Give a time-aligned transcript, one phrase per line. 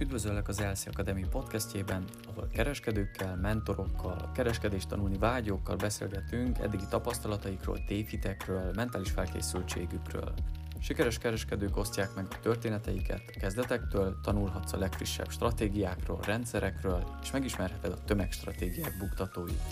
[0.00, 8.72] Üdvözöllek az Elszi Akadémi podcastjében, ahol kereskedőkkel, mentorokkal, kereskedést tanulni vágyókkal beszélgetünk eddigi tapasztalataikról, tévhitekről,
[8.74, 10.34] mentális felkészültségükről.
[10.78, 17.92] Sikeres kereskedők osztják meg a történeteiket, a kezdetektől tanulhatsz a legfrissebb stratégiákról, rendszerekről, és megismerheted
[17.92, 19.62] a tömegstratégiák buktatóit.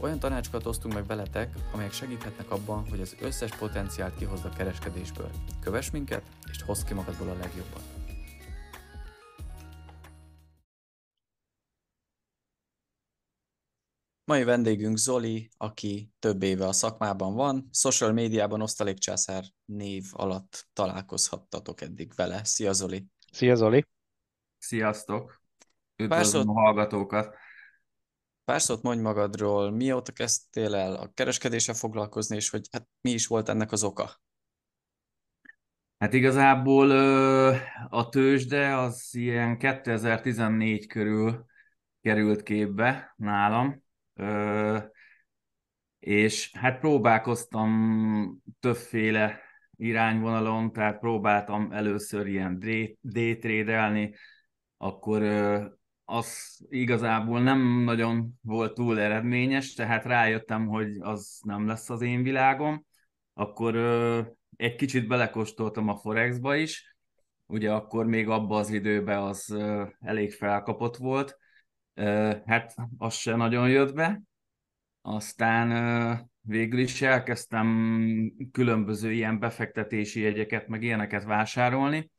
[0.00, 5.30] Olyan tanácsokat osztunk meg veletek, amelyek segíthetnek abban, hogy az összes potenciált kihozd a kereskedésből.
[5.60, 7.95] Kövess minket, és hozd ki magadból a legjobbat.
[14.26, 17.68] Mai vendégünk Zoli, aki több éve a szakmában van.
[17.72, 22.44] Social médiában osztalékcsászár név alatt találkozhattatok eddig vele.
[22.44, 23.06] Szia Zoli!
[23.32, 23.84] Szia Zoli!
[24.58, 25.42] Sziasztok!
[25.96, 27.34] Üdvözlöm a hallgatókat!
[28.44, 33.26] Pár szót mondj magadról, mióta kezdtél el a kereskedéssel foglalkozni, és hogy hát mi is
[33.26, 34.20] volt ennek az oka?
[35.98, 36.90] Hát igazából
[37.88, 41.44] a tőzsde az ilyen 2014 körül
[42.00, 43.84] került képbe nálam,
[45.98, 49.40] és hát próbálkoztam többféle
[49.76, 52.58] irányvonalon, tehát próbáltam először ilyen
[53.02, 54.10] day trade
[54.76, 55.22] akkor
[56.04, 62.22] az igazából nem nagyon volt túl eredményes, tehát rájöttem, hogy az nem lesz az én
[62.22, 62.86] világom.
[63.34, 63.76] Akkor
[64.56, 66.96] egy kicsit belekóstoltam a Forexba is,
[67.46, 69.56] ugye akkor még abban az időben az
[70.00, 71.38] elég felkapott volt,
[72.46, 74.22] hát az se nagyon jött be.
[75.02, 82.10] Aztán végül is elkezdtem különböző ilyen befektetési jegyeket, meg ilyeneket vásárolni,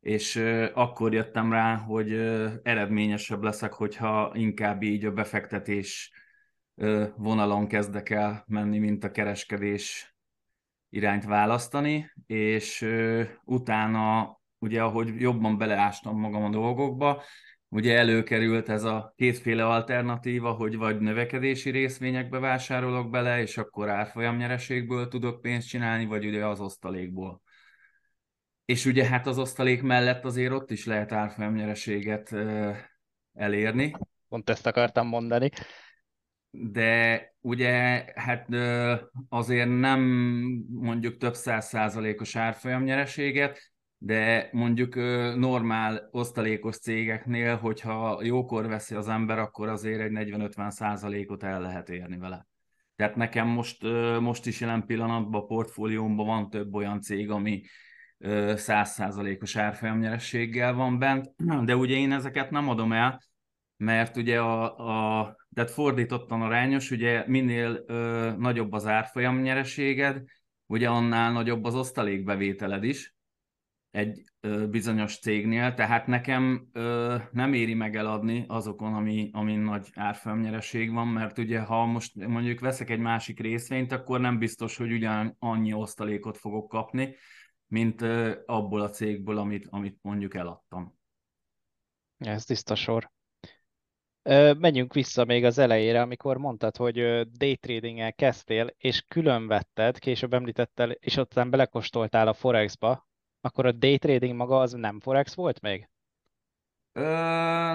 [0.00, 0.36] és
[0.74, 2.12] akkor jöttem rá, hogy
[2.62, 6.12] eredményesebb leszek, hogyha inkább így a befektetés
[7.16, 10.14] vonalon kezdek el menni, mint a kereskedés
[10.88, 12.86] irányt választani, és
[13.44, 17.22] utána, ugye ahogy jobban beleástam magam a dolgokba,
[17.74, 25.08] ugye előkerült ez a kétféle alternatíva, hogy vagy növekedési részvényekbe vásárolok bele, és akkor árfolyamnyereségből
[25.08, 27.42] tudok pénzt csinálni, vagy ugye az osztalékból.
[28.64, 32.34] És ugye hát az osztalék mellett azért ott is lehet árfolyamnyereséget
[33.32, 33.92] elérni.
[34.28, 35.50] Pont ezt akartam mondani.
[36.50, 38.46] De ugye hát
[39.28, 40.00] azért nem
[40.68, 44.94] mondjuk több száz százalékos árfolyamnyereséget, de mondjuk
[45.36, 51.88] normál osztalékos cégeknél, hogyha jókor veszi az ember, akkor azért egy 40-50 százalékot el lehet
[51.88, 52.46] érni vele.
[52.96, 53.82] Tehát nekem most,
[54.20, 57.62] most is jelen pillanatban a portfóliómban van több olyan cég, ami
[58.20, 61.30] 100%-os árfolyamnyerességgel van bent,
[61.64, 63.22] de ugye én ezeket nem adom el,
[63.76, 70.22] mert ugye a, a tehát fordítottan arányos, ugye minél ö, nagyobb az árfolyamnyereséged,
[70.66, 73.13] ugye annál nagyobb az osztalékbevételed is
[73.94, 79.88] egy ö, bizonyos cégnél, tehát nekem ö, nem éri meg eladni azokon, ami, ami nagy
[79.94, 84.92] árfolyamnyereség van, mert ugye ha most mondjuk veszek egy másik részvényt, akkor nem biztos, hogy
[84.92, 87.14] ugyan annyi osztalékot fogok kapni,
[87.66, 88.02] mint
[88.46, 90.98] abból a cégből, amit, amit mondjuk eladtam.
[92.18, 93.10] Ez tiszta sor.
[94.58, 100.90] Menjünk vissza még az elejére, amikor mondtad, hogy daytrading-el kezdtél, és külön vetted, később említettel,
[100.90, 103.12] és aztán belekostoltál a Forexba,
[103.44, 105.88] akkor a daytrading maga az nem Forex volt még?
[106.92, 107.02] Ö,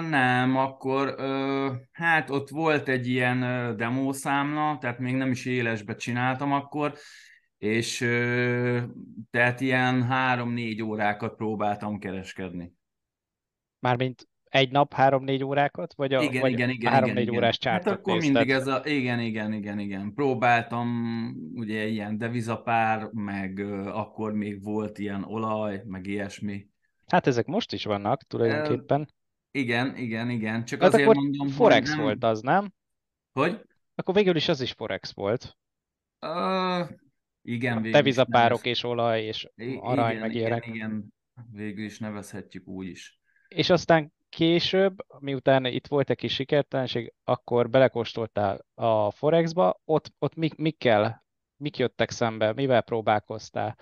[0.08, 3.40] nem, akkor ö, hát ott volt egy ilyen
[3.76, 6.94] demószámla, tehát még nem is élesbe csináltam akkor,
[7.58, 7.98] és
[9.30, 12.72] tehát ilyen három-négy órákat próbáltam kereskedni.
[13.78, 15.94] Mármint egy nap három-négy órákat?
[15.94, 17.72] Vagy, a, igen, vagy igen, igen, három-négy igen, órás igen.
[17.72, 18.32] Hát akkor nézted.
[18.32, 20.14] mindig ez a, igen, igen, igen, igen.
[20.14, 20.88] Próbáltam
[21.54, 26.66] ugye ilyen devizapár, meg uh, akkor még volt ilyen olaj, meg ilyesmi.
[27.06, 29.00] Hát ezek most is vannak tulajdonképpen.
[29.00, 29.06] Uh,
[29.50, 30.64] igen, igen, igen.
[30.64, 32.04] Csak hát azért akkor mondom, Forex hogy nem...
[32.04, 32.72] volt az, nem?
[33.32, 33.60] Hogy?
[33.94, 35.56] Akkor végül is az is Forex volt.
[36.20, 36.88] Uh,
[37.42, 39.48] igen, végül Devizapárok és olaj és
[39.80, 40.66] arany, igen, meg igen, ilyenek.
[40.66, 41.14] Igen,
[41.52, 43.20] végül is nevezhetjük úgy is.
[43.48, 50.34] És aztán később, miután itt volt egy kis sikertelenség, akkor belekóstoltál a Forexba, ott, ott
[50.34, 51.24] mik, mikkel,
[51.56, 53.76] mik jöttek szembe, mivel próbálkoztál?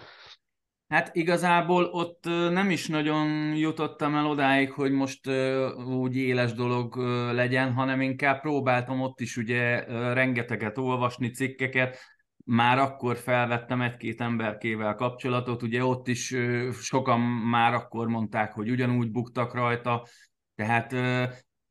[0.89, 5.31] Hát igazából ott nem is nagyon jutottam el odáig, hogy most
[5.87, 6.97] úgy éles dolog
[7.33, 11.99] legyen, hanem inkább próbáltam ott is ugye rengeteget olvasni, cikkeket,
[12.45, 16.35] már akkor felvettem egy-két emberkével kapcsolatot, ugye ott is
[16.73, 20.07] sokan már akkor mondták, hogy ugyanúgy buktak rajta,
[20.59, 20.93] tehát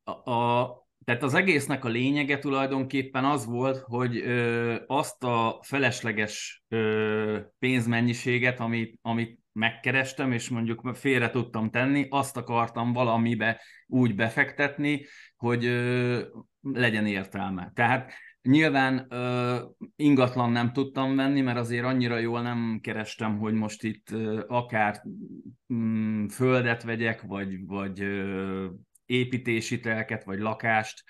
[0.04, 6.64] a, a, tehát az egésznek a lényege tulajdonképpen az volt, hogy ö, azt a felesleges
[6.68, 15.06] ö, pénzmennyiséget, amit, amit megkerestem, és mondjuk félre tudtam tenni, azt akartam valamibe úgy befektetni,
[15.36, 16.22] hogy ö,
[16.62, 17.72] legyen értelme.
[17.74, 18.14] Tehát
[18.48, 19.58] Nyilván ö,
[19.96, 25.04] ingatlan nem tudtam venni, mert azért annyira jól nem kerestem, hogy most itt ö, akár
[25.74, 28.68] mm, földet vegyek, vagy, vagy ö,
[29.06, 31.04] építési telket, vagy lakást.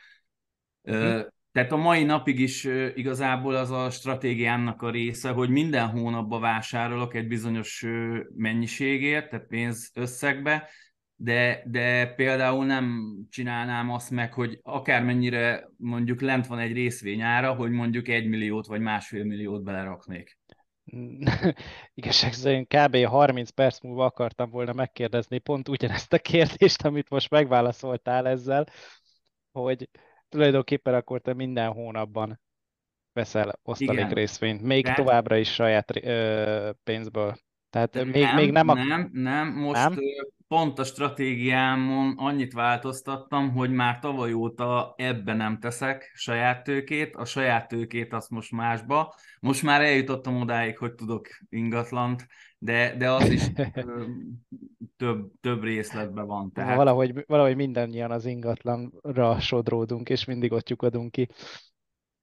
[0.82, 1.28] Ö, hm.
[1.52, 6.42] Tehát a mai napig is ö, igazából az a stratégiámnak a része, hogy minden hónapban
[6.42, 10.70] vásárolok egy bizonyos ö, mennyiségért, tehát pénz összegbe,
[11.20, 17.54] de, de például nem csinálnám azt meg, hogy akármennyire mondjuk lent van egy részvény ára,
[17.54, 20.38] hogy mondjuk egy milliót vagy másfél milliót beleraknék.
[21.94, 22.96] Igazság szerint kb.
[23.06, 28.68] 30 perc múlva akartam volna megkérdezni pont ugyanezt a kérdést, amit most megválaszoltál ezzel,
[29.52, 29.90] hogy
[30.30, 32.40] tulajdonképpen akkor te minden hónapban
[33.14, 34.14] veszel osztalék Igen.
[34.14, 34.94] részvényt, még De...
[34.94, 37.38] továbbra is saját ö, pénzből.
[37.70, 38.68] Tehát nem, még, még nem...
[38.68, 38.74] A...
[38.74, 39.98] Nem, nem, most nem?
[40.48, 47.26] Pont a stratégiámon annyit változtattam, hogy már tavaly óta ebbe nem teszek saját tőkét, a
[47.26, 49.16] saját tőkét azt most másba.
[49.40, 52.28] Most már eljutottam odáig, hogy tudok ingatlant,
[52.58, 53.52] de, de az is
[54.98, 56.52] több, több részletben van.
[56.52, 56.76] Tehát...
[56.76, 61.30] Valahogy, valahogy mindannyian az ingatlanra sodródunk, és mindig ott lyukadunk ki.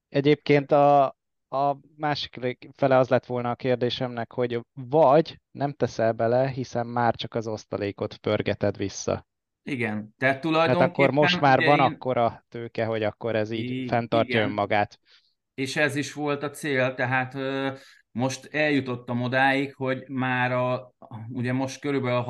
[0.09, 1.15] Egyébként a,
[1.55, 7.15] a másik fele az lett volna a kérdésemnek, hogy vagy nem teszel bele, hiszen már
[7.15, 9.27] csak az osztalékot pörgeted vissza.
[9.63, 10.93] Igen, tehát tulajdonképpen...
[10.93, 11.93] Tehát akkor most már van én...
[11.93, 14.49] akkora tőke, hogy akkor ez így I- fenntartja igen.
[14.49, 14.99] önmagát.
[15.53, 17.33] És ez is volt a cél, tehát
[18.11, 20.93] most eljutottam odáig, hogy már a,
[21.29, 22.23] ugye most körülbelül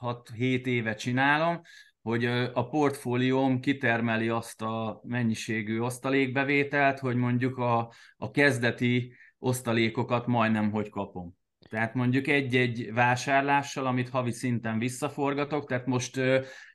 [0.00, 1.60] 6-7 éve csinálom,
[2.04, 10.70] hogy a portfólióm kitermeli azt a mennyiségű osztalékbevételt, hogy mondjuk a, a kezdeti osztalékokat majdnem
[10.70, 11.36] hogy kapom.
[11.68, 16.20] Tehát mondjuk egy-egy vásárlással, amit havi szinten visszaforgatok, tehát most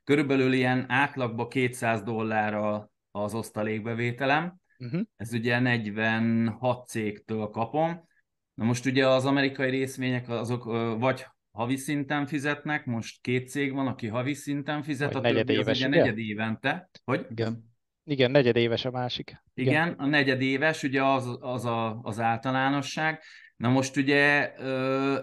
[0.04, 2.54] körülbelül ilyen átlagban 200 dollár
[3.12, 5.02] az osztalékbevételem, uh-huh.
[5.16, 8.08] ez ugye 46 cégtől kapom.
[8.54, 10.64] Na most ugye az amerikai részvények azok
[11.00, 11.26] vagy
[11.60, 15.68] havi szinten fizetnek, most két cég van, aki havi szinten fizet, Vagy a többi az
[15.68, 16.90] ugye negyed évente.
[17.04, 17.26] Hogy?
[17.30, 17.68] Igen.
[18.04, 19.42] Igen, negyedéves a másik.
[19.54, 23.22] Igen, Igen a negyedéves, ugye az, az a, az általánosság.
[23.56, 24.54] Na most ugye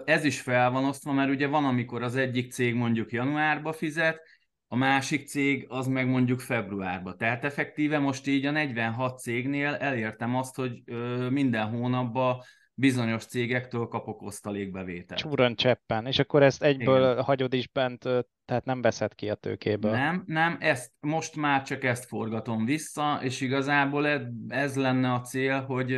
[0.05, 4.19] ez is fel van osztva, mert ugye van, amikor az egyik cég mondjuk januárba fizet,
[4.67, 7.15] a másik cég az meg mondjuk februárba.
[7.15, 10.83] Tehát effektíve most így a 46 cégnél elértem azt, hogy
[11.29, 12.41] minden hónapban
[12.79, 15.19] bizonyos cégektől kapok osztalékbevételt.
[15.19, 17.23] Csúran cseppen, és akkor ezt egyből Igen.
[17.23, 17.99] hagyod is bent,
[18.45, 19.91] tehát nem veszed ki a tőkéből.
[19.91, 24.07] Nem, nem, ezt, most már csak ezt forgatom vissza, és igazából
[24.47, 25.97] ez lenne a cél, hogy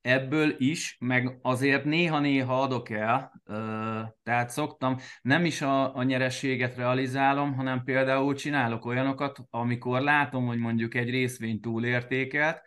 [0.00, 3.42] ebből is, meg azért néha-néha adok el,
[4.22, 10.58] tehát szoktam, nem is a, a nyerességet realizálom, hanem például csinálok olyanokat, amikor látom, hogy
[10.58, 12.62] mondjuk egy részvény túlértékelt,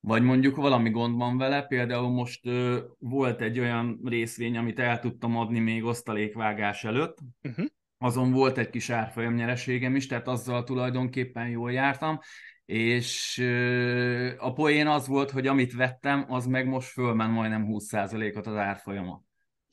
[0.00, 4.98] vagy mondjuk valami gond van vele, például most ö, volt egy olyan részvény, amit el
[4.98, 7.66] tudtam adni még osztalékvágás előtt, uh-huh.
[7.98, 12.18] azon volt egy kis árfolyam nyereségem is, tehát azzal tulajdonképpen jól jártam,
[12.64, 18.46] és ö, a poén az volt, hogy amit vettem, az meg most fölmen majdnem 20%-ot
[18.46, 19.22] az árfolyama.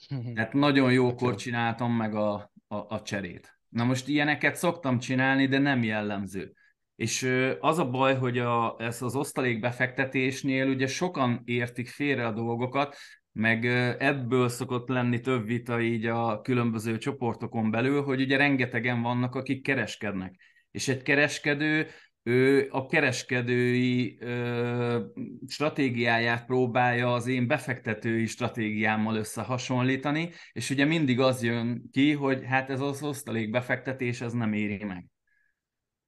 [0.10, 0.34] Uh-huh.
[0.34, 3.60] Tehát nagyon jókor csináltam meg a, a, a cserét.
[3.70, 6.57] Na most ilyeneket szoktam csinálni, de nem jellemző.
[6.98, 12.96] És az a baj, hogy a, ez az osztalékbefektetésnél ugye sokan értik félre a dolgokat,
[13.32, 13.66] meg
[14.00, 19.64] ebből szokott lenni több vita így a különböző csoportokon belül, hogy ugye rengetegen vannak, akik
[19.64, 20.36] kereskednek.
[20.72, 21.88] És egy kereskedő,
[22.24, 25.06] ő a kereskedői ö,
[25.48, 32.70] stratégiáját próbálja az én befektetői stratégiámmal összehasonlítani, és ugye mindig az jön ki, hogy hát
[32.70, 35.06] ez az osztalékbefektetés, ez nem éri meg.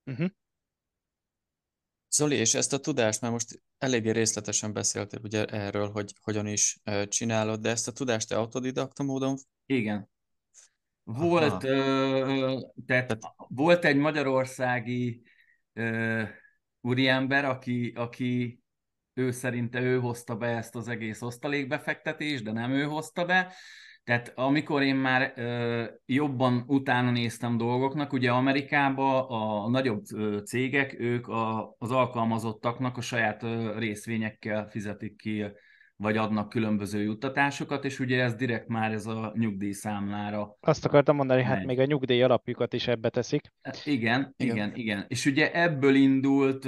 [0.06, 0.30] Uh-huh.
[2.12, 6.80] Zoli, és ezt a tudást, már most eléggé részletesen beszéltél ugye erről, hogy hogyan is
[7.08, 9.38] csinálod, de ezt a tudást te autodidakta módon?
[9.66, 10.10] Igen.
[11.04, 15.22] Volt, ö, tehát, tehát volt egy magyarországi
[15.74, 16.24] ö,
[16.82, 18.62] úriember, aki, aki
[19.14, 23.54] ő szerinte ő hozta be ezt az egész osztalékbefektetést, de nem ő hozta be,
[24.04, 30.04] tehát amikor én már ö, jobban utána néztem dolgoknak, ugye Amerikában a nagyobb
[30.46, 35.46] cégek, ők a, az alkalmazottaknak a saját ö, részvényekkel fizetik ki
[36.02, 40.58] vagy adnak különböző juttatásokat, és ugye ez direkt már ez a nyugdíjszámlára.
[40.60, 43.54] Azt akartam mondani, hát még a nyugdíj alapjukat is ebbe teszik.
[43.84, 45.06] Igen, igen, igen, igen.
[45.08, 46.62] És ugye ebből indult,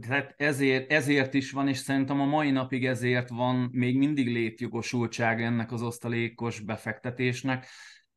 [0.00, 5.42] tehát ezért, ezért is van, és szerintem a mai napig ezért van még mindig létjogosultság
[5.42, 7.66] ennek az osztalékos befektetésnek,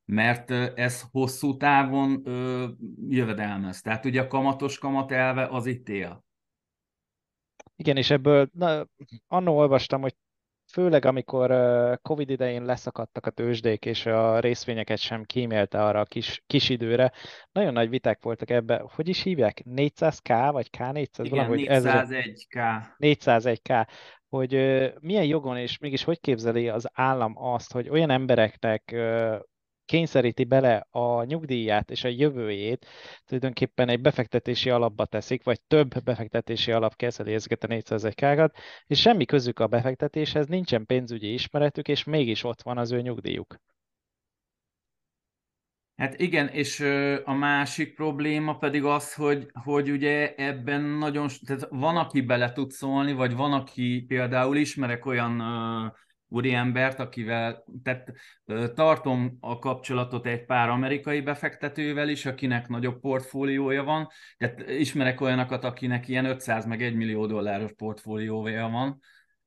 [0.06, 2.68] mert ez hosszú távon ö,
[3.08, 3.82] jövedelmez.
[3.82, 6.26] Tehát ugye a kamatos kamat elve az itt él.
[7.76, 8.88] Igen, és ebből na,
[9.28, 10.16] annó olvastam, hogy
[10.72, 11.52] főleg amikor
[12.02, 17.12] Covid idején leszakadtak a tőzsdék, és a részvényeket sem kímélte arra a kis, kis időre,
[17.52, 18.84] nagyon nagy viták voltak ebbe.
[18.96, 19.64] Hogy is hívják?
[19.70, 21.08] 400k, vagy K400?
[21.18, 22.82] Igen, valahogy 401k.
[22.98, 23.88] 401k,
[24.30, 24.52] hogy
[25.00, 28.96] milyen jogon és mégis hogy képzeli az állam azt, hogy olyan embereknek
[29.88, 32.86] kényszeríti bele a nyugdíját és a jövőjét,
[33.26, 39.00] tulajdonképpen egy befektetési alapba teszik, vagy több befektetési alap kezeli ezeket a 400 kágat, és
[39.00, 43.56] semmi közük a befektetéshez, nincsen pénzügyi ismeretük, és mégis ott van az ő nyugdíjuk.
[45.96, 46.80] Hát igen, és
[47.24, 52.72] a másik probléma pedig az, hogy, hogy ugye ebben nagyon, tehát van, aki bele tud
[52.72, 55.42] szólni, vagy van, aki például ismerek olyan
[56.28, 58.14] úriembert, akivel tehát,
[58.74, 64.08] tartom a kapcsolatot egy pár amerikai befektetővel is, akinek nagyobb portfóliója van.
[64.38, 69.00] Tehát ismerek olyanokat, akinek ilyen 500 meg 1 millió dolláros portfóliója van,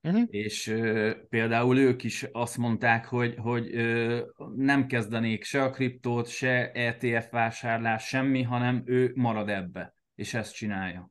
[0.02, 0.22] Uh-huh.
[0.30, 4.20] És uh, például ők is azt mondták, hogy, hogy uh,
[4.56, 10.54] nem kezdenék se a kriptót, se ETF vásárlás, semmi, hanem ő marad ebbe, és ezt
[10.54, 11.10] csinálja.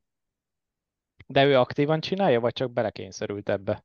[1.28, 3.84] De ő aktívan csinálja, vagy csak belekényszerült ebbe?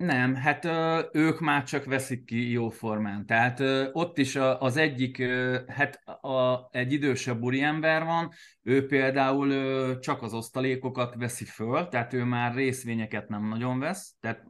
[0.00, 0.68] Nem, hát
[1.12, 3.26] ők már csak veszik ki jó formán.
[3.26, 3.60] Tehát
[3.92, 5.22] ott is az egyik,
[5.66, 8.30] hát a, egy idősebb úriember van,
[8.62, 14.44] ő például csak az osztalékokat veszi föl, tehát ő már részvényeket nem nagyon vesz, tehát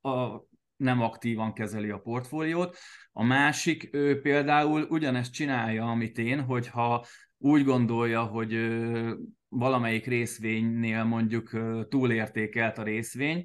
[0.00, 0.40] a,
[0.76, 2.76] nem aktívan kezeli a portfóliót.
[3.12, 7.06] A másik, ő például ugyanezt csinálja, amit én, hogyha
[7.38, 8.78] úgy gondolja, hogy
[9.48, 11.50] valamelyik részvénynél mondjuk
[11.88, 13.44] túlértékelt a részvény,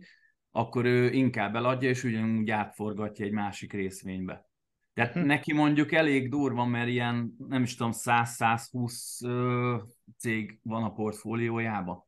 [0.52, 4.50] akkor ő inkább eladja, és ugyanúgy átforgatja egy másik részvénybe.
[4.94, 5.20] Tehát hm.
[5.20, 9.82] neki mondjuk elég durva, mert ilyen, nem is tudom, 100-120
[10.18, 12.04] cég van a portfóliójában.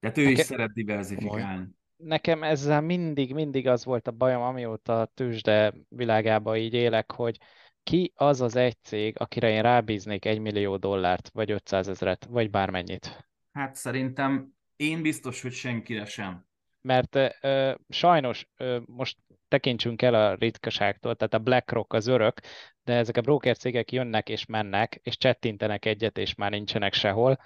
[0.00, 0.38] Tehát ő Nekem...
[0.38, 1.68] is szeret diversifikálni.
[1.96, 7.38] Nekem ezzel mindig, mindig az volt a bajom, amióta a tőzsde világában így élek, hogy
[7.82, 12.50] ki az az egy cég, akire én rábíznék egy millió dollárt, vagy 500 ezeret, vagy
[12.50, 13.26] bármennyit?
[13.52, 16.46] Hát szerintem én biztos, hogy senkire sem
[16.84, 22.40] mert ö, sajnos ö, most tekintsünk el a ritkaságtól, tehát a BlackRock az örök,
[22.84, 27.40] de ezek a broker cégek jönnek és mennek, és csettintenek egyet, és már nincsenek sehol.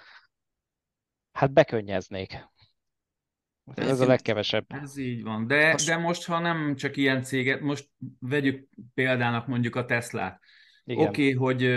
[1.31, 2.47] Hát bekönnyeznék.
[3.73, 4.65] Ez, ez a legkevesebb.
[4.67, 5.47] Ez így van.
[5.47, 5.87] De, most...
[5.87, 10.41] de most, ha nem csak ilyen céget, most vegyük példának mondjuk a Teslát.
[10.83, 11.69] Oké, okay, hogy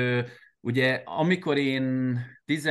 [0.61, 2.71] ugye amikor én 10,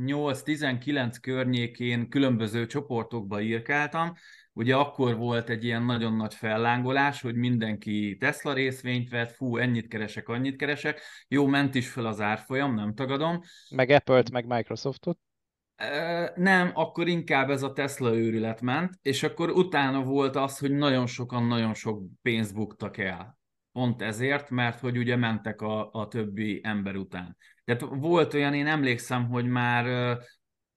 [0.00, 4.12] 8-19 környékén különböző csoportokba írkáltam,
[4.52, 9.88] ugye akkor volt egy ilyen nagyon nagy fellángolás, hogy mindenki Tesla részvényt vett, fú, ennyit
[9.88, 11.00] keresek, annyit keresek.
[11.28, 13.40] Jó, ment is fel az árfolyam, nem tagadom.
[13.70, 15.18] Meg Apple-t, meg Microsoftot.
[16.34, 21.06] Nem, akkor inkább ez a Tesla őrület ment, és akkor utána volt az, hogy nagyon
[21.06, 23.38] sokan nagyon sok pénzt buktak el.
[23.72, 27.36] Pont ezért, mert hogy ugye mentek a, a többi ember után.
[27.66, 30.14] Tehát volt olyan, én emlékszem, hogy már ö,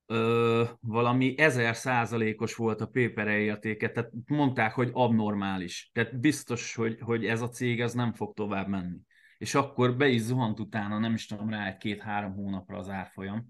[0.06, 5.90] ö, valami ezer százalékos volt a pépere értéke, tehát mondták, hogy abnormális.
[5.94, 8.98] Tehát biztos, hogy, hogy ez a cég ez nem fog tovább menni.
[9.38, 13.48] És akkor be is zuhant utána, nem is tudom rá, egy két-három hónapra az árfolyam.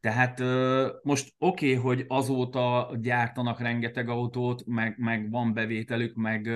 [0.00, 0.38] Tehát
[1.02, 6.50] most oké, okay, hogy azóta gyártanak rengeteg autót, meg, meg van bevételük, meg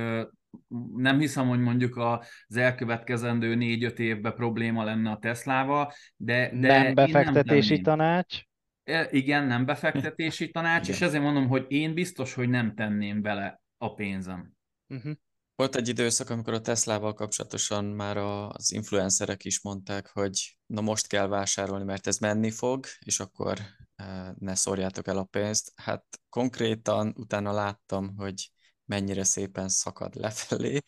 [0.97, 6.95] nem hiszem, hogy mondjuk az elkövetkezendő négy-öt évben probléma lenne a Teslával, de, de nem
[6.95, 8.43] befektetési nem tanács?
[8.85, 10.95] E, igen, nem befektetési tanács, Igen.
[10.95, 14.53] és ezért mondom, hogy én biztos, hogy nem tenném bele a pénzem.
[14.89, 15.13] Uh-huh.
[15.57, 21.07] Volt egy időszak, amikor a Teslával kapcsolatosan már az influencerek is mondták, hogy na most
[21.07, 23.59] kell vásárolni, mert ez menni fog, és akkor
[23.97, 25.73] e, ne szórjátok el a pénzt.
[25.77, 28.51] Hát konkrétan utána láttam, hogy
[28.85, 30.81] mennyire szépen szakad lefelé,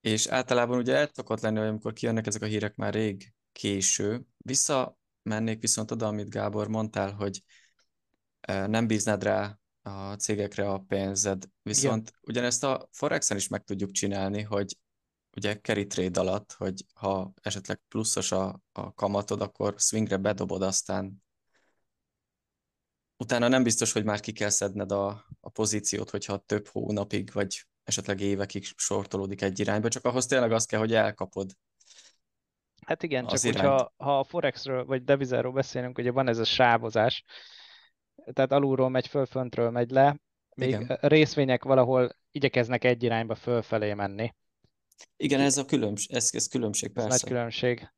[0.00, 4.24] és általában ugye el szokott lenni, hogy amikor kijönnek ezek a hírek már rég késő.
[4.36, 7.42] Visszamennék viszont oda, amit Gábor mondtál, hogy
[8.46, 12.20] nem bíznád rá a cégekre a pénzed, viszont Igen.
[12.22, 14.76] ugyanezt a Forexen is meg tudjuk csinálni, hogy
[15.36, 21.22] ugye carry trade alatt, hogy ha esetleg pluszos a, a kamatod, akkor swingre bedobod, aztán
[23.18, 27.66] utána nem biztos, hogy már ki kell szedned a, a pozíciót, hogyha több hónapig, vagy
[27.84, 31.50] esetleg évekig sortolódik egy irányba, csak ahhoz tényleg az kell, hogy elkapod.
[32.86, 37.24] Hát igen, csak hogyha ha a Forexről vagy devizáról beszélünk, ugye van ez a sávozás,
[38.32, 40.20] tehát alulról megy föl, föntről megy le,
[40.54, 40.98] még igen.
[41.00, 44.34] részvények valahol igyekeznek egy irányba fölfelé menni.
[45.16, 47.08] Igen, ez a különbség, ez, ez különbség, Ez persze.
[47.08, 47.92] nagy különbség.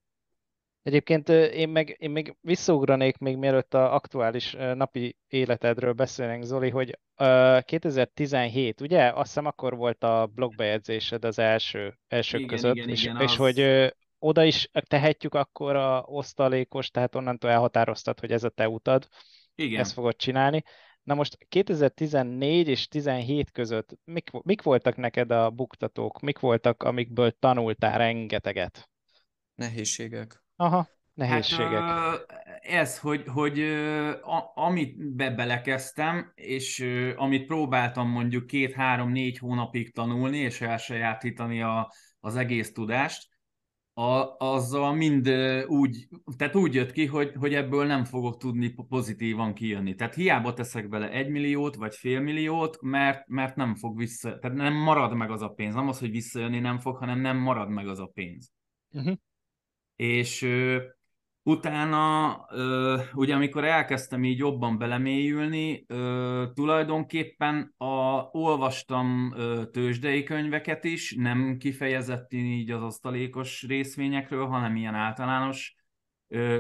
[0.82, 6.98] Egyébként én meg, én még visszaugranék még mielőtt a aktuális napi életedről beszélnénk, Zoli, hogy
[7.16, 9.06] ö, 2017, ugye?
[9.08, 13.30] Azt hiszem akkor volt a blogbejegyzésed az első, elsők Igen, között, igen, és, igen, és
[13.30, 18.68] az- hogy oda is tehetjük akkor a osztalékos, tehát onnantól elhatároztad, hogy ez a te
[18.68, 19.08] utad,
[19.54, 19.80] Igen.
[19.80, 20.62] ezt fogod csinálni.
[21.02, 27.30] Na most 2014 és 17 között mik, mik voltak neked a buktatók, mik voltak, amikből
[27.38, 28.88] tanultál rengeteget?
[29.54, 30.42] Nehézségek.
[30.60, 31.80] Aha, nehézségek.
[31.80, 32.26] Hát
[32.60, 33.60] ez, hogy, hogy
[34.22, 36.86] a, amit be belekezdtem, és
[37.16, 43.28] amit próbáltam mondjuk két-három-négy hónapig tanulni, és elsajátítani a, az egész tudást,
[43.92, 45.28] a, azzal mind
[45.66, 49.94] úgy, tehát úgy jött ki, hogy, hogy ebből nem fogok tudni pozitívan kijönni.
[49.94, 54.56] Tehát hiába teszek bele egy milliót, vagy fél milliót, mert, mert nem fog vissza, tehát
[54.56, 55.74] nem marad meg az a pénz.
[55.74, 58.52] Nem az, hogy visszajönni nem fog, hanem nem marad meg az a pénz
[58.92, 59.16] Uh-huh.
[60.00, 60.46] És
[61.42, 62.36] utána,
[63.14, 65.86] ugye amikor elkezdtem így jobban belemélyülni,
[66.54, 69.34] tulajdonképpen a, olvastam
[69.72, 75.74] tőzsdei könyveket is, nem kifejezetten így az osztalékos részvényekről, hanem ilyen általános,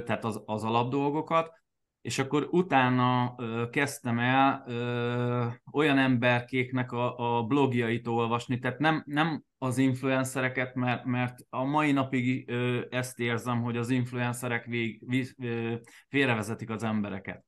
[0.04, 1.52] tehát az, az alapdolgokat,
[2.00, 9.02] és akkor utána ö, kezdtem el ö, olyan emberkéknek a, a blogjait olvasni, tehát nem,
[9.06, 15.02] nem az influencereket, mert, mert a mai napig ö, ezt érzem, hogy az influencerek vég,
[15.06, 15.74] víz, ö,
[16.08, 17.44] félrevezetik az embereket.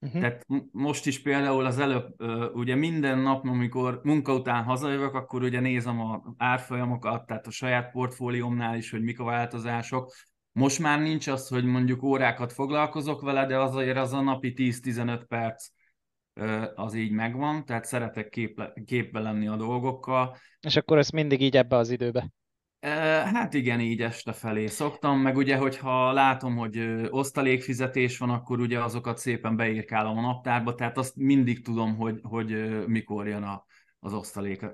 [0.00, 0.20] Uh-huh.
[0.20, 2.22] Tehát most is például az előbb,
[2.54, 7.90] ugye minden nap, amikor munka után hazajövök, akkor ugye nézem a árfolyamokat, tehát a saját
[7.90, 10.12] portfóliómnál is, hogy mik a változások.
[10.56, 15.24] Most már nincs az, hogy mondjuk órákat foglalkozok vele, de azért az a napi 10-15
[15.28, 15.68] perc
[16.74, 20.36] az így megvan, tehát szeretek képle, képbe lenni a dolgokkal.
[20.60, 22.30] És akkor ezt mindig így ebbe az időbe.
[23.32, 28.82] Hát igen, így este felé szoktam, meg ugye, hogyha látom, hogy osztalékfizetés van, akkor ugye
[28.82, 33.64] azokat szépen beírkálom a naptárba, tehát azt mindig tudom, hogy, hogy mikor jön a,
[34.00, 34.66] az osztalék.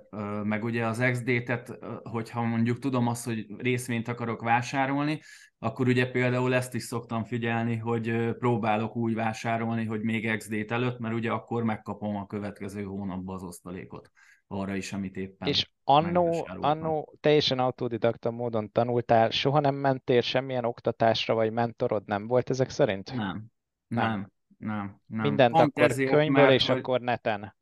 [0.43, 5.21] Meg ugye az XD-tet, hogyha mondjuk tudom azt, hogy részvényt akarok vásárolni,
[5.59, 10.99] akkor ugye például ezt is szoktam figyelni, hogy próbálok úgy vásárolni, hogy még XD-t előtt,
[10.99, 14.11] mert ugye akkor megkapom a következő hónapban az osztalékot
[14.47, 20.65] arra is, amit éppen És annó, annó teljesen autodidakta módon tanultál, soha nem mentél semmilyen
[20.65, 23.15] oktatásra, vagy mentorod nem volt ezek szerint?
[23.15, 23.45] Nem,
[23.87, 24.09] Nem.
[24.09, 25.21] nem, nem, nem.
[25.21, 27.57] Mindent Pont akkor ezért, könyvből, mert és hogy- akkor neten.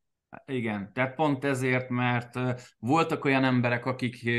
[0.47, 2.38] Igen, tehát pont ezért, mert
[2.79, 4.31] voltak olyan emberek, akik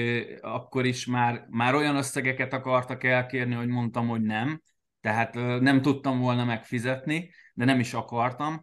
[0.42, 4.62] akkor is már, már olyan összegeket akartak elkérni, hogy mondtam, hogy nem.
[5.02, 8.62] Tehát nem tudtam volna megfizetni, de nem is akartam.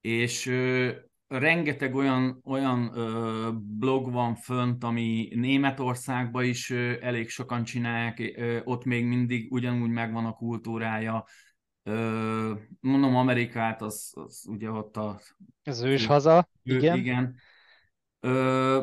[0.00, 0.52] És
[1.26, 2.92] rengeteg olyan, olyan
[3.78, 10.32] blog van fönt, ami Németországban is elég sokan csinálják, ott még mindig ugyanúgy megvan a
[10.32, 11.24] kultúrája.
[11.82, 15.20] Ö, mondom Amerikát, az, az ugye ott a
[15.64, 16.96] Az őshaza, ő- igen.
[16.96, 17.34] igen.
[18.24, 18.82] Ö,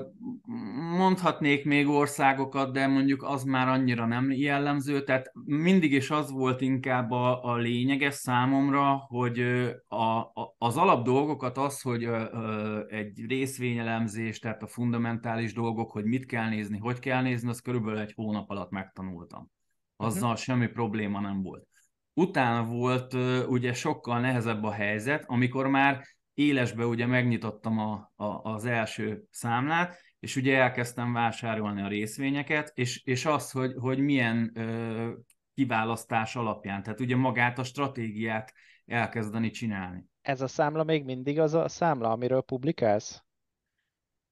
[0.97, 6.61] mondhatnék még országokat, de mondjuk az már annyira nem jellemző, tehát mindig is az volt
[6.61, 9.39] inkább a, a lényeges számomra, hogy
[9.87, 16.05] a, a, az alap dolgokat az, hogy ö, egy részvényelemzés, tehát a fundamentális dolgok, hogy
[16.05, 19.51] mit kell nézni, hogy kell nézni, az körülbelül egy hónap alatt megtanultam.
[19.95, 21.68] Azzal semmi probléma nem volt.
[22.13, 23.13] Utána volt
[23.47, 29.97] ugye sokkal nehezebb a helyzet, amikor már élesbe ugye megnyitottam a, a, az első számlát,
[30.19, 35.11] és ugye elkezdtem vásárolni a részvényeket, és, és az, hogy, hogy milyen ö,
[35.53, 38.53] kiválasztás alapján, tehát ugye magát a stratégiát
[38.85, 40.05] elkezdeni csinálni.
[40.21, 43.23] Ez a számla még mindig az a számla, amiről publikálsz?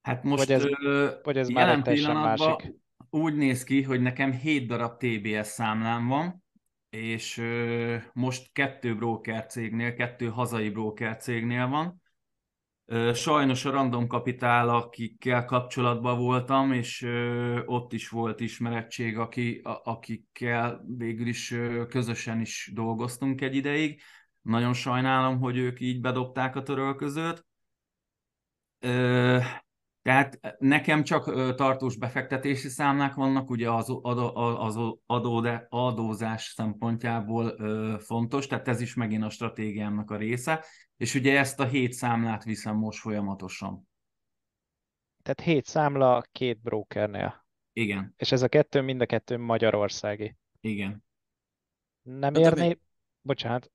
[0.01, 2.75] Hát most Vagy ez- ö, vagy ez már jelen teljesen pillanatban másik?
[3.09, 6.43] úgy néz ki, hogy nekem 7 darab TBS számlám van,
[6.89, 7.41] és
[8.13, 12.02] most kettő broker cégnél, kettő hazai broker cégnél van.
[13.13, 17.02] Sajnos a Random Capital, akikkel kapcsolatban voltam, és
[17.65, 21.56] ott is volt ismerettség, aki, akikkel végül is
[21.89, 24.02] közösen is dolgoztunk egy ideig.
[24.41, 27.45] Nagyon sajnálom, hogy ők így bedobták a törölközőt.
[30.08, 37.58] Tehát nekem csak tartós befektetési számlák vannak, ugye az, adó, az adó, adózás szempontjából
[38.00, 40.65] fontos, tehát ez is megint a stratégiámnak a része,
[40.98, 43.88] és ugye ezt a hét számlát viszem most folyamatosan.
[45.24, 47.46] Tehát hét számla két brokernél.
[47.74, 50.36] Igen, És ez a kettő, mind a kettő magyarországi.
[50.60, 51.04] igen.
[52.02, 52.78] Nem mi- érné,
[53.22, 53.72] bocsánat,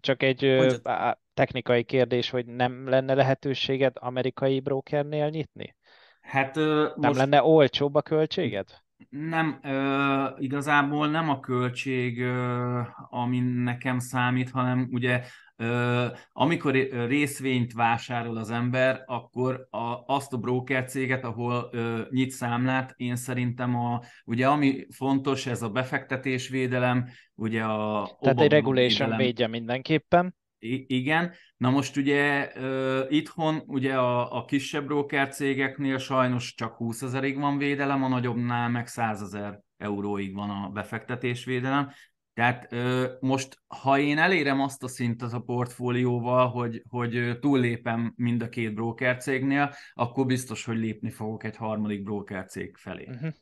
[0.00, 1.18] csak egy Mondjad.
[1.34, 5.76] Technikai kérdés, hogy nem lenne lehetőséged amerikai brokernél nyitni?
[6.20, 6.96] Hát most...
[6.96, 8.68] Nem lenne olcsóbb a költséged?
[9.10, 15.22] Nem, ö, igazából nem a költség, ö, ami nekem számít, hanem ugye
[15.56, 16.72] ö, amikor
[17.06, 23.16] részvényt vásárol az ember, akkor a, azt a broker céget, ahol ö, nyit számlát, én
[23.16, 28.10] szerintem a, ugye ami fontos, ez a befektetésvédelem, ugye a...
[28.20, 30.34] Tehát egy regulation védje mindenképpen.
[30.64, 36.74] I- igen, Na most ugye uh, itthon ugye a, a kisebb broker cégeknél sajnos csak
[36.74, 41.90] 20 ezerig van védelem, a nagyobbnál meg 100 ezer euróig van a befektetésvédelem.
[42.34, 48.42] Tehát uh, most, ha én elérem azt a szintet a portfólióval, hogy, hogy túllépem mind
[48.42, 53.08] a két broker cégnél, akkor biztos, hogy lépni fogok egy harmadik broker cég felé.
[53.08, 53.32] Uh-huh.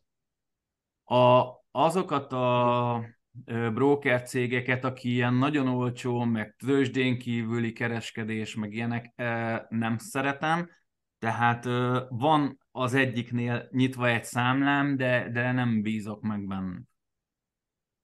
[1.21, 3.05] A, azokat a
[3.73, 9.13] broker cégeket, aki ilyen nagyon olcsó, meg tőzsdén kívüli kereskedés, meg ilyenek
[9.69, 10.71] nem szeretem.
[11.19, 11.65] Tehát
[12.09, 16.81] van az egyiknél nyitva egy számlám, de, de nem bízok meg benne.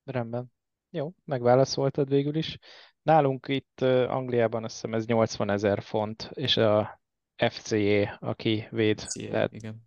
[0.04, 0.52] Rendben.
[0.90, 2.58] Jó, megválaszoltad végül is.
[3.02, 7.00] Nálunk itt Angliában azt hiszem ez 80 ezer font, és a
[7.36, 9.00] FCA, aki véd.
[9.00, 9.82] FCA, tehát igen.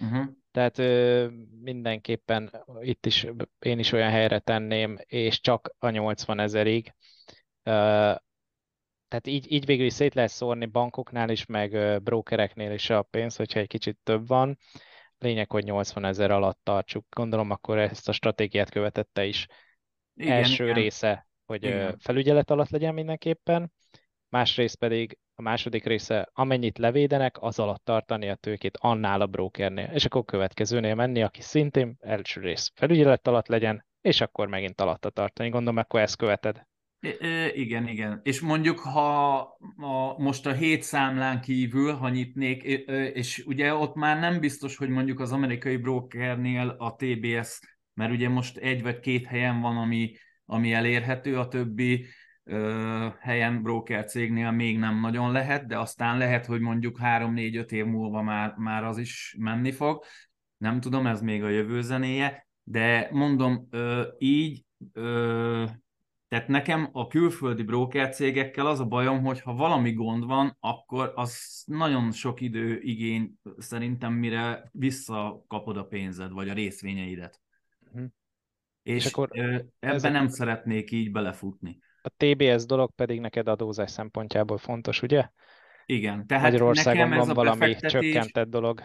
[0.00, 0.26] Uh-huh.
[0.52, 1.28] Tehát ö,
[1.60, 3.26] mindenképpen itt is
[3.58, 6.94] én is olyan helyre tenném, és csak a 80 ezerig.
[9.12, 13.36] Tehát így, így végül is szét lehet szórni bankoknál is, meg brokereknél is a pénz,
[13.36, 14.58] hogyha egy kicsit több van.
[15.18, 17.06] Lényeg, hogy 80 ezer alatt tartsuk.
[17.10, 19.46] Gondolom, akkor ezt a stratégiát követette is.
[20.14, 20.74] Igen, Első igen.
[20.74, 21.98] része, hogy igen.
[21.98, 23.72] felügyelet alatt legyen mindenképpen,
[24.32, 29.90] másrészt pedig a második része, amennyit levédenek, az alatt tartani a tőkét annál a brokernél,
[29.94, 35.10] és akkor következőnél menni, aki szintén első rész felügyelet alatt legyen, és akkor megint alatta
[35.10, 35.48] tartani.
[35.48, 36.66] Gondolom, akkor ezt követed.
[37.00, 38.20] I- igen, igen.
[38.22, 39.38] És mondjuk, ha
[39.76, 42.62] a, most a hét számlán kívül, ha nyitnék,
[43.12, 47.60] és ugye ott már nem biztos, hogy mondjuk az amerikai brokernél a TBS,
[47.94, 50.12] mert ugye most egy vagy két helyen van, ami,
[50.44, 52.06] ami elérhető, a többi
[53.20, 58.22] helyen broker cégnél még nem nagyon lehet, de aztán lehet, hogy mondjuk 3-4-5 év múlva
[58.22, 60.04] már, már az is menni fog.
[60.56, 63.68] Nem tudom, ez még a jövő zenéje, de mondom,
[64.18, 64.64] így,
[66.28, 71.12] tehát nekem a külföldi broker cégekkel az a bajom, hogy ha valami gond van, akkor
[71.14, 77.40] az nagyon sok idő igény szerintem, mire visszakapod a pénzed, vagy a részvényeidet.
[77.92, 78.10] Uh-huh.
[78.82, 80.12] És, és akkor ebben ezek...
[80.12, 81.78] nem szeretnék így belefutni.
[82.02, 85.28] A TBS dolog pedig neked adózás szempontjából fontos, ugye?
[85.86, 86.26] Igen.
[86.26, 88.82] Tehát Magyarországon nekem ez van a valami csökkentett dolog.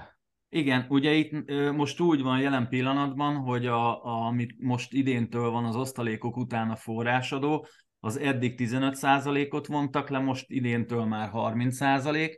[0.50, 5.66] Igen, ugye itt most úgy van jelen pillanatban, hogy a, a, amit most idéntől van
[5.66, 7.68] az osztalékok után a forrásadó,
[8.00, 12.32] az eddig 15%-ot vontak le, most idéntől már 30%.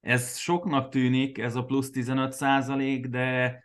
[0.00, 3.58] Ez soknak tűnik, ez a plusz 15%, de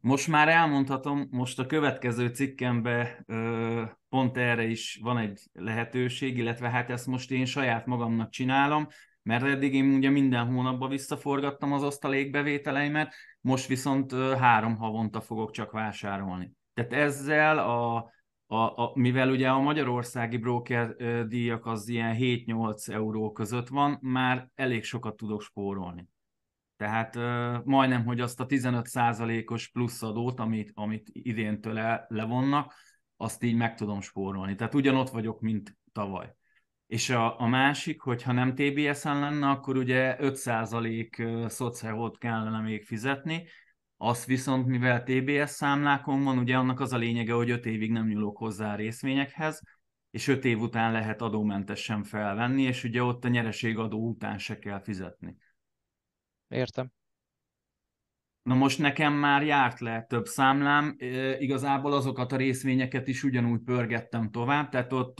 [0.00, 3.24] most már elmondhatom, most a következő cikkembe
[4.08, 8.86] pont erre is van egy lehetőség, illetve hát ezt most én saját magamnak csinálom,
[9.22, 15.70] mert eddig én ugye minden hónapban visszaforgattam az osztalékbevételeimet, most viszont három havonta fogok csak
[15.70, 16.52] vásárolni.
[16.74, 17.96] Tehát ezzel a,
[18.46, 20.96] a, a, mivel ugye a magyarországi broker
[21.26, 26.08] díjak az ilyen 7-8 euró között van, már elég sokat tudok spórolni.
[26.76, 32.74] Tehát uh, majdnem, hogy azt a 15%-os plusz adót, amit, amit idéntől le, levonnak,
[33.16, 34.54] azt így meg tudom spórolni.
[34.54, 36.34] Tehát ugyanott vagyok, mint tavaly.
[36.86, 43.46] És a, a másik, hogyha nem TBS-en lenne, akkor ugye 5% szociálot kellene még fizetni,
[43.96, 48.06] azt viszont, mivel TBS számlákon van, ugye annak az a lényege, hogy 5 évig nem
[48.06, 49.60] nyúlok hozzá a részvényekhez,
[50.10, 54.80] és 5 év után lehet adómentesen felvenni, és ugye ott a nyereségadó után se kell
[54.82, 55.36] fizetni.
[56.48, 56.90] Értem.
[58.42, 60.96] Na most nekem már járt le több számlám,
[61.38, 65.18] igazából azokat a részvényeket is ugyanúgy pörgettem tovább, tehát ott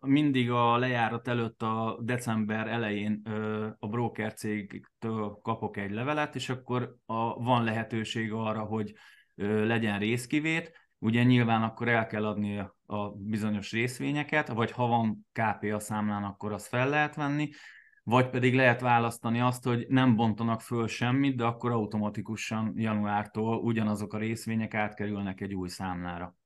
[0.00, 3.22] mindig a lejárat előtt a december elején
[3.78, 8.92] a broker cégtől kapok egy levelet, és akkor a, van lehetőség arra, hogy
[9.44, 15.72] legyen részkivét, ugye nyilván akkor el kell adni a bizonyos részvényeket, vagy ha van KP
[15.72, 17.48] a számlán, akkor azt fel lehet venni,
[18.08, 24.12] vagy pedig lehet választani azt, hogy nem bontanak föl semmit, de akkor automatikusan januártól ugyanazok
[24.12, 26.36] a részvények átkerülnek egy új számlára.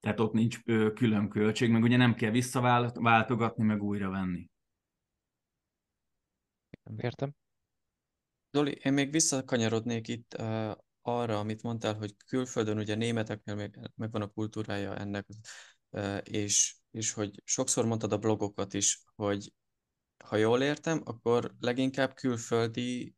[0.00, 0.62] Tehát ott nincs
[0.94, 4.50] külön költség, meg ugye nem kell visszaváltogatni, meg újra venni.
[6.96, 7.34] Értem.
[8.50, 14.22] Doli, én még visszakanyarodnék itt uh, arra, amit mondtál, hogy külföldön ugye németeknél meg, megvan
[14.22, 15.26] a kultúrája ennek,
[15.90, 19.52] uh, és és hogy sokszor mondtad a blogokat is, hogy
[20.24, 23.14] ha jól értem, akkor leginkább külföldi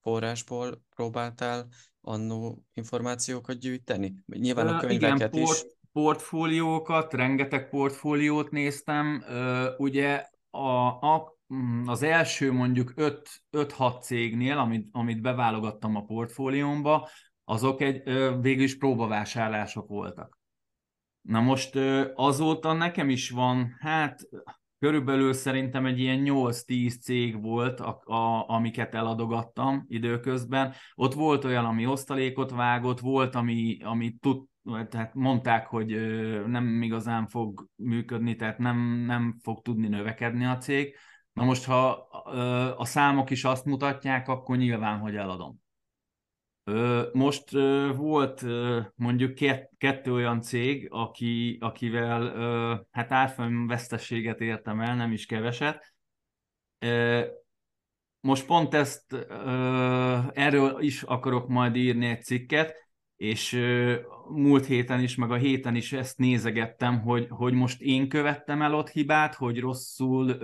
[0.00, 1.68] forrásból próbáltál
[2.00, 4.14] annó információkat gyűjteni?
[4.26, 5.48] Nyilván a könyveket Igen, is.
[5.48, 9.24] port, portfóliókat, rengeteg portfóliót néztem.
[9.76, 11.38] Ugye a, a,
[11.84, 12.92] az első mondjuk
[13.52, 17.08] 5-6 cégnél, amit, amit beválogattam a portfóliómba,
[17.44, 18.02] azok egy,
[18.40, 20.39] végül is próbavásárlások voltak.
[21.22, 21.78] Na most
[22.14, 24.20] azóta nekem is van, hát
[24.78, 30.72] körülbelül szerintem egy ilyen 8-10 cég volt, a, a, amiket eladogattam időközben.
[30.94, 34.44] Ott volt olyan, ami osztalékot vágott, volt, ami, ami tud,
[34.88, 35.86] tehát mondták, hogy
[36.46, 40.94] nem igazán fog működni, tehát nem, nem fog tudni növekedni a cég.
[41.32, 41.90] Na most, ha
[42.76, 45.59] a számok is azt mutatják, akkor nyilván, hogy eladom.
[47.12, 47.50] Most
[47.96, 48.44] volt
[48.94, 49.34] mondjuk
[49.78, 55.94] kettő olyan cég, aki, akivel hát árfolyam vesztességet értem el, nem is keveset.
[58.20, 59.12] Most pont ezt,
[60.32, 63.52] erről is akarok majd írni egy cikket, és
[64.28, 68.74] múlt héten is, meg a héten is ezt nézegettem, hogy, hogy most én követtem el
[68.74, 70.42] ott hibát, hogy rosszul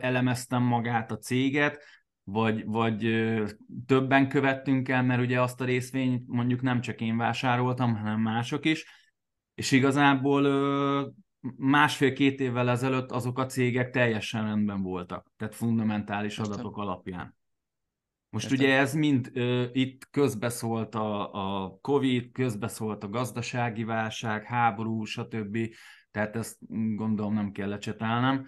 [0.00, 1.84] elemeztem magát a céget,
[2.24, 3.24] vagy, vagy
[3.86, 8.64] többen követtünk el, mert ugye azt a részvényt mondjuk nem csak én vásároltam, hanem mások
[8.64, 8.86] is,
[9.54, 10.42] és igazából
[11.56, 16.52] másfél-két évvel ezelőtt azok a cégek teljesen rendben voltak, tehát fundamentális Értem.
[16.52, 17.36] adatok alapján.
[18.30, 18.66] Most Értem.
[18.66, 21.32] ugye ez mind uh, itt közbeszólt a,
[21.64, 25.58] a Covid, közbeszólt a gazdasági válság, háború, stb.
[26.10, 26.56] Tehát ezt
[26.96, 28.46] gondolom nem kell lecsetálnem.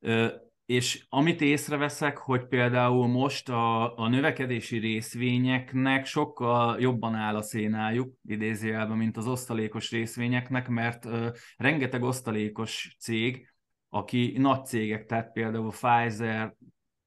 [0.00, 0.30] Uh,
[0.72, 8.14] és amit észreveszek, hogy például most a, a növekedési részvényeknek sokkal jobban áll a szénájuk,
[8.24, 13.52] idézőjelben, mint az osztalékos részvényeknek, mert ö, rengeteg osztalékos cég,
[13.88, 16.54] aki nagy cégek, tehát például Pfizer,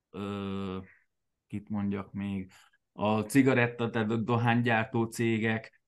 [0.09, 0.77] ö,
[1.47, 2.51] kit mondjak még,
[2.91, 5.81] a cigaretta, tehát a dohánygyártó cégek,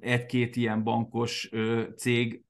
[0.00, 1.50] egy-két ilyen bankos
[1.96, 2.44] cég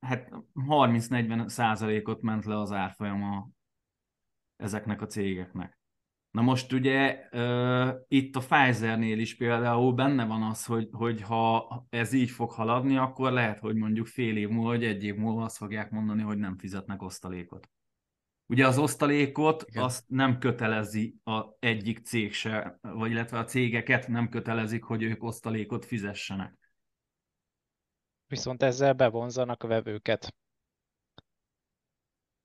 [0.00, 3.48] hát 30-40 százalékot ment le az árfolyama
[4.56, 5.78] ezeknek a cégeknek.
[6.30, 11.86] Na most ugye uh, itt a Pfizernél is például benne van az, hogy, hogy ha
[11.88, 15.44] ez így fog haladni, akkor lehet, hogy mondjuk fél év múlva, vagy egy év múlva
[15.44, 17.70] azt fogják mondani, hogy nem fizetnek osztalékot.
[18.46, 19.82] Ugye az osztalékot Igen.
[19.82, 25.22] azt nem kötelezi a egyik cég se, vagy illetve a cégeket nem kötelezik, hogy ők
[25.22, 26.59] osztalékot fizessenek.
[28.30, 30.34] Viszont ezzel bevonzanak a vevőket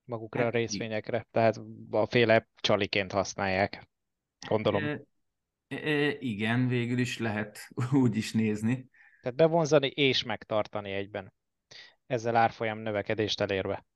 [0.04, 3.88] magukra hát, a részvényekre, tehát a féle csaliként használják,
[4.48, 4.82] gondolom.
[4.84, 5.00] E,
[5.68, 7.68] e, igen, végül is lehet
[8.02, 8.88] úgy is nézni.
[9.20, 11.32] Tehát bevonzani és megtartani egyben.
[12.06, 13.86] Ezzel árfolyam növekedést elérve.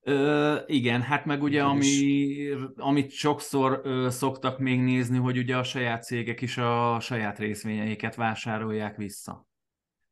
[0.00, 5.62] Ö, igen, hát meg ugye, ami, amit sokszor ö, szoktak még nézni, hogy ugye a
[5.62, 9.48] saját cégek is a saját részvényeiket vásárolják vissza.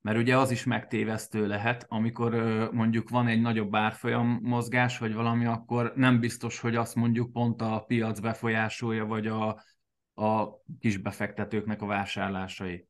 [0.01, 2.35] Mert ugye az is megtévesztő lehet, amikor
[2.73, 7.63] mondjuk van egy nagyobb árfolyam mozgás, vagy valami, akkor nem biztos, hogy azt mondjuk pont
[7.63, 9.63] a piac befolyásolja, vagy a,
[10.15, 12.87] a kis befektetőknek a vásárlásai.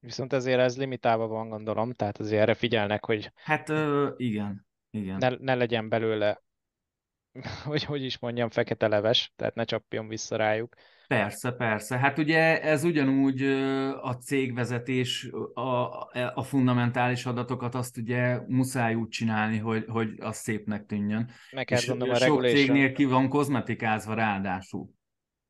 [0.00, 3.32] Viszont ezért ez limitálva van, gondolom, tehát azért erre figyelnek, hogy...
[3.34, 5.16] Hát ö, igen, igen.
[5.18, 6.42] Ne, ne legyen belőle,
[7.64, 10.74] hogy hogy is mondjam, fekete leves, tehát ne csapjon vissza rájuk.
[11.06, 11.98] Persze, persze.
[11.98, 13.42] Hát ugye ez ugyanúgy
[14.00, 15.88] a cégvezetés, a,
[16.34, 21.30] a fundamentális adatokat azt ugye muszáj úgy csinálni, hogy, hogy az szépnek tűnjön.
[21.52, 24.90] Meg kell És a sok cégnél ki van kozmetikázva ráadásul.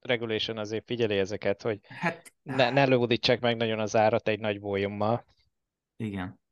[0.01, 4.61] Regulation azért figyeli ezeket, hogy hát, ne, ne lódítsák meg nagyon az árat egy nagy
[4.61, 5.25] bolyommal.
[5.97, 6.43] Igen.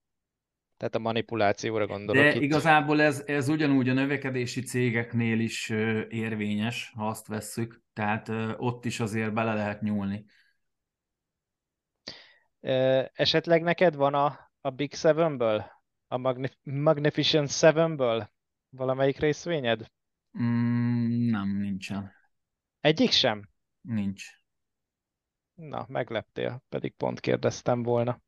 [0.83, 2.43] Tehát a manipulációra gondolok De itt.
[2.43, 5.69] igazából ez, ez ugyanúgy a növekedési cégeknél is
[6.09, 10.25] érvényes, ha azt vesszük, tehát ott is azért bele lehet nyúlni.
[13.13, 15.65] Esetleg neked van a, a Big Seven-ből?
[16.07, 18.31] A Magnif- Magnificent Seven-ből?
[18.71, 19.87] Valamelyik részvényed?
[20.39, 22.13] Mm, nem, nincsen.
[22.81, 23.49] Egyik sem?
[23.81, 24.25] Nincs.
[25.55, 28.21] Na, megleptél, pedig pont kérdeztem volna.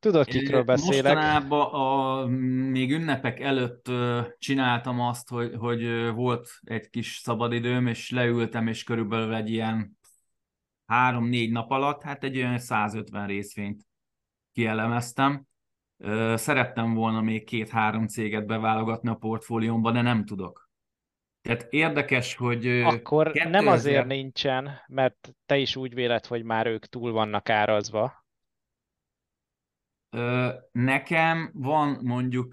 [0.00, 1.14] Tudod, kikről beszélek?
[1.14, 2.26] Mostanában a,
[2.70, 3.90] még ünnepek előtt
[4.38, 9.98] csináltam azt, hogy, hogy volt egy kis szabadidőm, és leültem, és körülbelül egy ilyen
[10.86, 13.82] három-négy nap alatt, hát egy olyan 150 részvényt
[14.52, 15.46] kielemeztem.
[16.34, 20.70] Szerettem volna még két-három céget beválogatni a portfóliómba, de nem tudok.
[21.42, 22.66] Tehát érdekes, hogy...
[22.66, 23.50] Akkor 2000...
[23.50, 28.17] nem azért nincsen, mert te is úgy véled, hogy már ők túl vannak árazva,
[30.72, 32.52] Nekem van mondjuk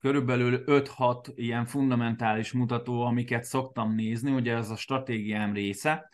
[0.00, 6.10] körülbelül 5-6 ilyen fundamentális mutató, amiket szoktam nézni, ugye ez a stratégiám része,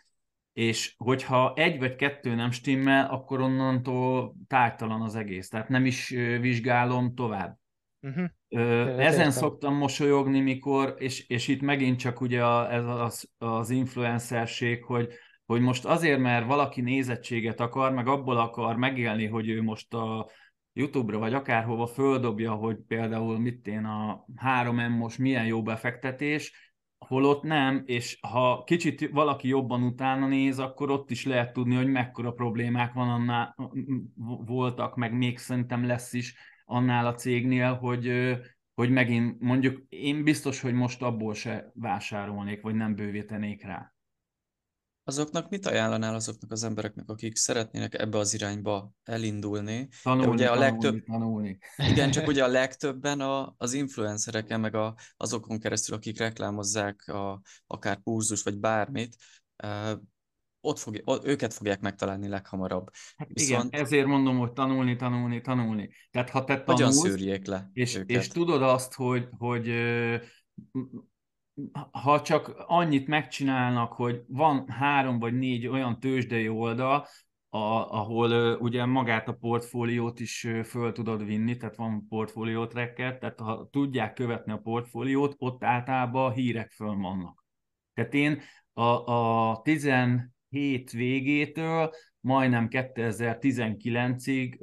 [0.53, 6.09] és hogyha egy vagy kettő nem stimmel, akkor onnantól tártalan az egész, tehát nem is
[6.39, 7.57] vizsgálom tovább.
[8.01, 8.29] Uh-huh.
[8.99, 9.29] Ezen értem.
[9.29, 15.13] szoktam mosolyogni, mikor, és, és itt megint csak ugye a, ez az, az influencerség, hogy,
[15.45, 20.29] hogy most azért, mert valaki nézettséget akar, meg abból akar megélni, hogy ő most a
[20.73, 27.43] YouTube-ra vagy akárhova földobja, hogy például mit én a 3M most milyen jó befektetés, holott
[27.43, 32.31] nem, és ha kicsit valaki jobban utána néz, akkor ott is lehet tudni, hogy mekkora
[32.31, 33.55] problémák van annál,
[34.45, 38.35] voltak, meg még szerintem lesz is annál a cégnél, hogy,
[38.73, 43.92] hogy megint mondjuk én biztos, hogy most abból se vásárolnék, vagy nem bővítenék rá.
[45.05, 49.87] Azoknak mit ajánlanál azoknak az embereknek, akik szeretnének ebbe az irányba elindulni?
[50.03, 51.03] Tanulni, ugye a legtöbb...
[51.03, 51.57] tanulni.
[51.77, 57.41] Igen, csak ugye a legtöbben a, az influencereken, meg a, azokon keresztül, akik reklámozzák a,
[57.67, 59.15] akár pulzus, vagy bármit,
[60.61, 62.89] ott fog, őket fogják megtalálni leghamarabb.
[63.17, 63.73] Hát Viszont...
[63.73, 65.89] Igen, ezért mondom, hogy tanulni, tanulni, tanulni.
[66.11, 68.09] Tehát ha te tanulsz, Hogyan szűrjék le és, őket?
[68.09, 69.67] és tudod azt, hogy, hogy
[71.91, 77.07] ha csak annyit megcsinálnak, hogy van három vagy négy olyan tőzsdei oldal,
[77.49, 77.57] a,
[77.99, 83.17] ahol uh, ugye magát a portfóliót is uh, föl tudod vinni, tehát van portfólió tracker,
[83.17, 87.45] tehát ha tudják követni a portfóliót, ott általában a hírek föl vannak.
[87.93, 88.41] Tehát én
[88.73, 91.91] a, a 17 végétől
[92.23, 94.57] majdnem 2019-ig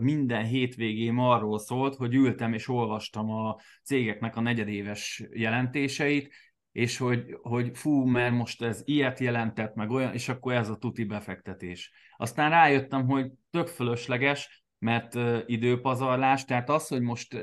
[0.00, 6.32] minden hétvégém arról szólt, hogy ültem és olvastam a cégeknek a negyedéves jelentéseit,
[6.72, 10.76] és hogy, hogy fú, mert most ez ilyet jelentett, meg olyan, és akkor ez a
[10.76, 11.92] tuti befektetés.
[12.16, 17.36] Aztán rájöttem, hogy tök fölösleges, mert uh, időpazarlás, tehát az, hogy most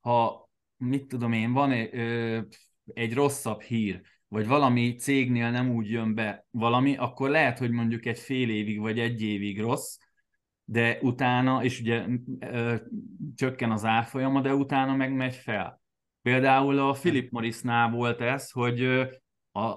[0.00, 2.38] ha mit tudom én, van uh,
[2.84, 4.00] egy rosszabb hír,
[4.32, 8.80] vagy valami cégnél nem úgy jön be valami, akkor lehet, hogy mondjuk egy fél évig
[8.80, 9.98] vagy egy évig rossz,
[10.64, 12.06] de utána, és ugye
[12.38, 12.74] ö,
[13.34, 15.80] csökken az árfolyama, de utána meg megy fel.
[16.22, 19.08] Például a Philip Morrisnál volt ez, hogy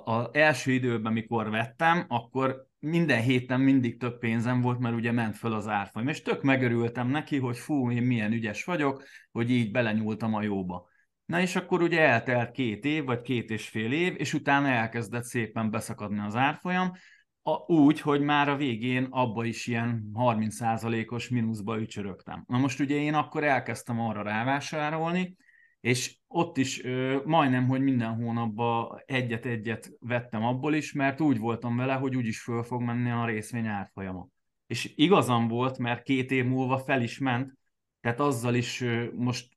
[0.03, 5.37] az első időben, mikor vettem, akkor minden héten mindig több pénzem volt, mert ugye ment
[5.37, 9.71] föl az árfolyam, és tök megörültem neki, hogy fú, én milyen ügyes vagyok, hogy így
[9.71, 10.93] belenyúltam a jóba.
[11.25, 15.23] Na és akkor ugye eltelt két év, vagy két és fél év, és utána elkezdett
[15.23, 16.91] szépen beszakadni az árfolyam,
[17.47, 22.43] a, úgy, hogy már a végén abba is ilyen 30%-os mínuszba ücsörögtem.
[22.47, 25.35] Na most ugye én akkor elkezdtem arra rávásárolni,
[25.81, 31.75] és ott is ö, majdnem, hogy minden hónapban egyet-egyet vettem abból is, mert úgy voltam
[31.75, 34.27] vele, hogy úgyis föl fog menni a részvény árfolyama.
[34.67, 37.53] És igazam volt, mert két év múlva fel is ment,
[38.05, 38.83] tehát azzal is
[39.15, 39.55] most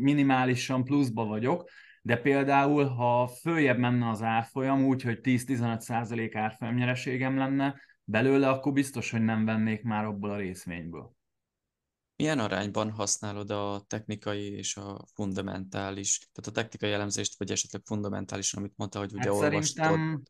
[0.00, 1.70] minimálisan pluszba vagyok,
[2.02, 8.72] de például, ha följebb menne az árfolyam, úgy, hogy 10-15% árfolyam nyereségem lenne belőle, akkor
[8.72, 11.12] biztos, hogy nem vennék már abból a részvényből.
[12.16, 18.60] Milyen arányban használod a technikai és a fundamentális, tehát a technikai elemzést, vagy esetleg fundamentálisan,
[18.60, 19.84] amit mondta, hogy ugye hát olvastad?
[19.84, 20.22] Szerintem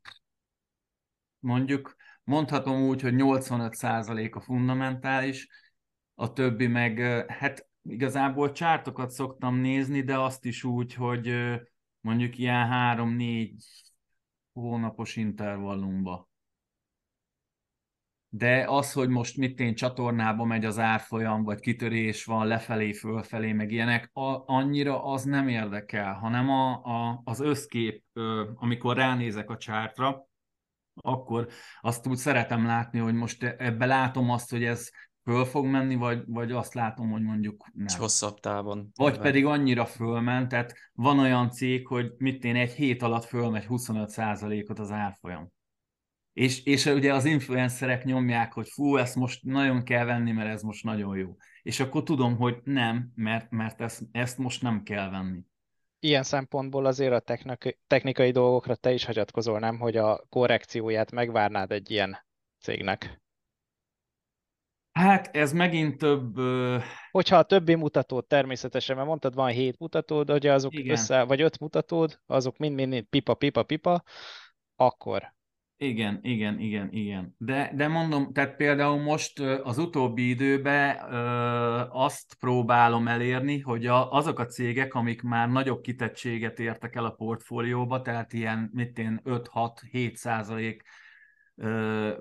[1.39, 5.49] mondjuk mondhatom úgy, hogy 85% a fundamentális,
[6.15, 6.99] a többi meg,
[7.29, 11.35] hát igazából csártokat szoktam nézni, de azt is úgy, hogy
[12.01, 13.65] mondjuk ilyen három-négy
[14.53, 16.31] hónapos intervallumba.
[18.29, 23.53] De az, hogy most mit én csatornába megy az árfolyam, vagy kitörés van lefelé, fölfelé,
[23.53, 28.05] meg ilyenek, a, annyira az nem érdekel, hanem a, a, az összkép,
[28.55, 30.27] amikor ránézek a csártra,
[30.95, 31.49] akkor
[31.81, 34.91] azt úgy szeretem látni, hogy most ebbe látom azt, hogy ez
[35.23, 37.87] föl fog menni, vagy, vagy azt látom, hogy mondjuk nem.
[37.87, 38.91] Egy hosszabb távon.
[38.95, 43.25] Vagy vagy pedig annyira fölment, tehát van olyan cég, hogy mit én egy hét alatt
[43.25, 45.53] fölmegy 25%-ot az árfolyam.
[46.33, 50.63] És, és ugye az influencerek nyomják, hogy fú, ezt most nagyon kell venni, mert ez
[50.63, 51.37] most nagyon jó.
[51.63, 55.41] És akkor tudom, hogy nem, mert, mert ezt, ezt most nem kell venni.
[55.99, 61.73] Ilyen szempontból azért a technikai, technikai dolgokra te is hagyatkozol, nem, hogy a korrekcióját megvárnád
[61.73, 62.27] egy ilyen
[62.61, 63.23] cégnek?
[64.93, 66.37] Hát ez megint több...
[67.11, 70.93] Hogyha a többi mutatód természetesen, mert mondtad, van hét mutatód, hogy azok Igen.
[70.93, 74.03] össze, vagy öt mutatód, azok mind-mind pipa, pipa, pipa,
[74.77, 75.35] akkor.
[75.77, 77.35] Igen, igen, igen, igen.
[77.39, 80.97] De, de mondom, tehát például most az utóbbi időben
[81.91, 87.11] azt próbálom elérni, hogy a, azok a cégek, amik már nagyobb kitettséget értek el a
[87.11, 90.83] portfólióba, tehát ilyen, mit én, 5-6-7 százalék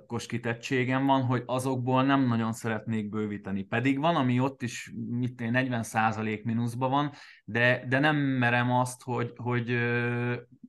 [0.07, 3.63] kos kitettségem van, hogy azokból nem nagyon szeretnék bővíteni.
[3.63, 7.11] Pedig van, ami ott is mit én, 40% mínuszban van,
[7.45, 9.77] de, de nem merem azt, hogy, hogy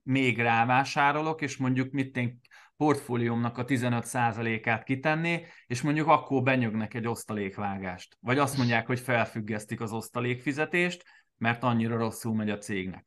[0.03, 2.39] még rávásárolok, és mondjuk mit én
[2.77, 8.17] portfóliómnak a 15%-át kitenni, és mondjuk akkor benyögnek egy osztalékvágást.
[8.19, 11.03] Vagy azt mondják, hogy felfüggesztik az osztalékfizetést,
[11.37, 13.05] mert annyira rosszul megy a cégnek.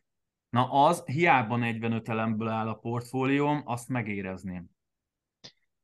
[0.48, 4.75] Na az, hiába 45 elemből áll a portfólióm, azt megérezném.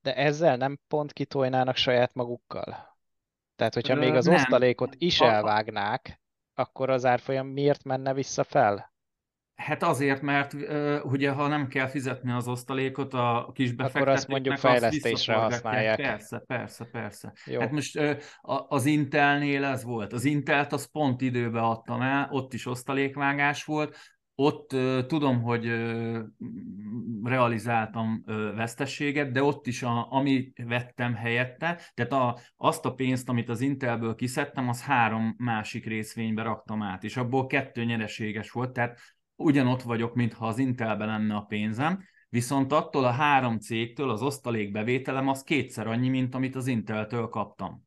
[0.02, 2.96] De ezzel nem pont kitojnának saját magukkal?
[3.56, 4.34] Tehát, hogyha még az nem.
[4.34, 6.20] osztalékot is elvágnák,
[6.54, 8.92] akkor az árfolyam miért menne vissza fel?
[9.54, 14.28] Hát azért, mert uh, ugye ha nem kell fizetni az osztalékot a kis Akkor azt
[14.28, 15.96] mondjuk fejlesztésre használják.
[15.96, 17.32] Persze, persze, persze.
[17.44, 17.60] Jó.
[17.60, 18.16] Hát most uh,
[18.68, 20.12] az Intelnél ez volt.
[20.12, 23.96] Az Intelt az pont időbe adtam el, ott is osztalékvágás volt,
[24.34, 26.18] ott uh, tudom, hogy uh,
[27.22, 33.28] realizáltam uh, vesztességet, de ott is, a, amit vettem helyette, tehát a, azt a pénzt,
[33.28, 38.72] amit az Intelből kiszedtem, az három másik részvénybe raktam át, és abból kettő nyereséges volt,
[38.72, 38.98] tehát
[39.36, 45.28] ugyanott vagyok, mintha az Intelben lenne a pénzem, viszont attól a három cégtől az osztalékbevételem
[45.28, 47.86] az kétszer annyi, mint amit az Inteltől kaptam.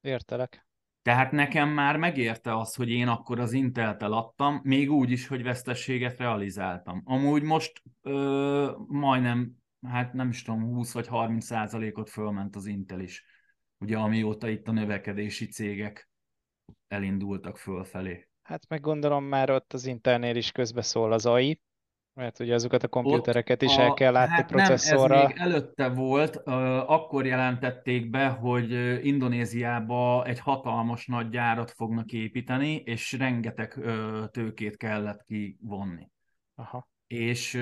[0.00, 0.69] Értelek.
[1.02, 5.42] Tehát nekem már megérte az, hogy én akkor az Inteltel adtam, még úgy is, hogy
[5.42, 7.02] vesztességet realizáltam.
[7.04, 9.52] Amúgy most ö, majdnem,
[9.86, 13.24] hát nem is tudom, 20 vagy 30 százalékot fölment az Intel is.
[13.78, 16.10] Ugye amióta itt a növekedési cégek
[16.88, 18.28] elindultak fölfelé.
[18.42, 21.60] Hát meg gondolom már ott az Intelnél is közbeszól az AI,
[22.20, 25.16] mert ugye azokat a komputereket is a, el kell látni hát processzorra.
[25.16, 26.36] Nem, ez még előtte volt,
[26.86, 28.70] akkor jelentették be, hogy
[29.06, 33.78] Indonéziába egy hatalmas nagy gyárat fognak építeni, és rengeteg
[34.30, 36.10] tőkét kellett kivonni.
[36.54, 36.88] Aha.
[37.06, 37.58] És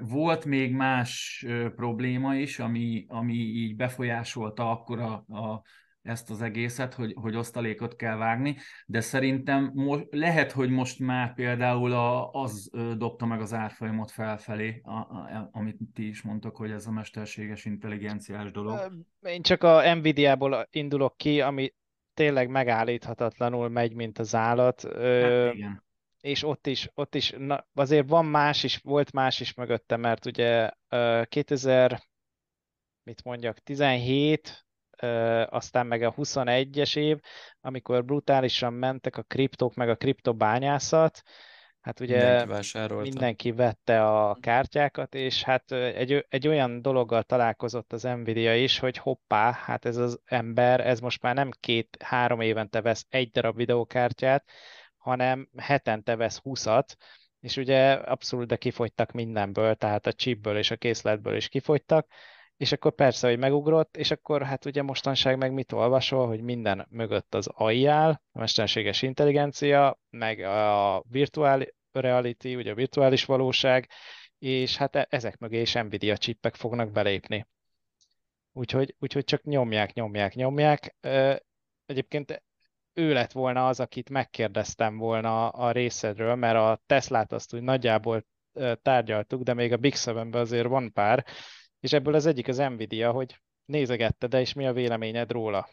[0.00, 1.44] volt még más
[1.76, 5.62] probléma is, ami, ami így befolyásolta akkor a, a
[6.02, 11.34] ezt az egészet, hogy, hogy osztalékot kell vágni, de szerintem mo- lehet, hogy most már
[11.34, 16.70] például a, az dobta meg az árfolyamot felfelé, a, a, amit ti is mondtak, hogy
[16.70, 18.92] ez a mesterséges intelligenciás dolog.
[19.20, 21.74] Én csak a Nvidia-ból indulok ki, ami
[22.14, 24.82] tényleg megállíthatatlanul megy, mint az állat.
[24.82, 25.82] Hát igen.
[26.20, 30.26] És ott is, ott is na, azért van más is, volt más is mögötte, mert
[30.26, 30.70] ugye
[31.24, 32.02] 2000,
[33.02, 34.64] mit mondjak, 17
[35.48, 37.18] aztán meg a 21-es év,
[37.60, 41.22] amikor brutálisan mentek a kriptók, meg a kriptobányászat,
[41.80, 48.02] hát ugye mindenki, mindenki vette a kártyákat, és hát egy, egy olyan dologgal találkozott az
[48.02, 53.06] Nvidia is, hogy hoppá, hát ez az ember, ez most már nem két-három évente vesz
[53.08, 54.44] egy darab videókártyát,
[54.96, 56.94] hanem hetente vesz 20-at,
[57.40, 62.06] és ugye abszolút de kifogytak mindenből, tehát a chipből és a készletből is kifogytak,
[62.60, 66.86] és akkor persze, hogy megugrott, és akkor hát ugye mostanság meg mit olvasol, hogy minden
[66.90, 73.88] mögött az AI áll, a mesterséges intelligencia, meg a virtuál reality, ugye a virtuális valóság,
[74.38, 77.46] és hát e- ezek mögé is Nvidia csippek fognak belépni.
[78.52, 80.96] Úgyhogy, úgyhogy csak nyomják, nyomják, nyomják.
[81.86, 82.42] Egyébként
[82.92, 88.26] ő lett volna az, akit megkérdeztem volna a részedről, mert a Teslát azt úgy nagyjából
[88.82, 91.24] tárgyaltuk, de még a Big 7 azért van pár,
[91.80, 95.68] és ebből az egyik az Nvidia, hogy nézegette, de és mi a véleményed róla?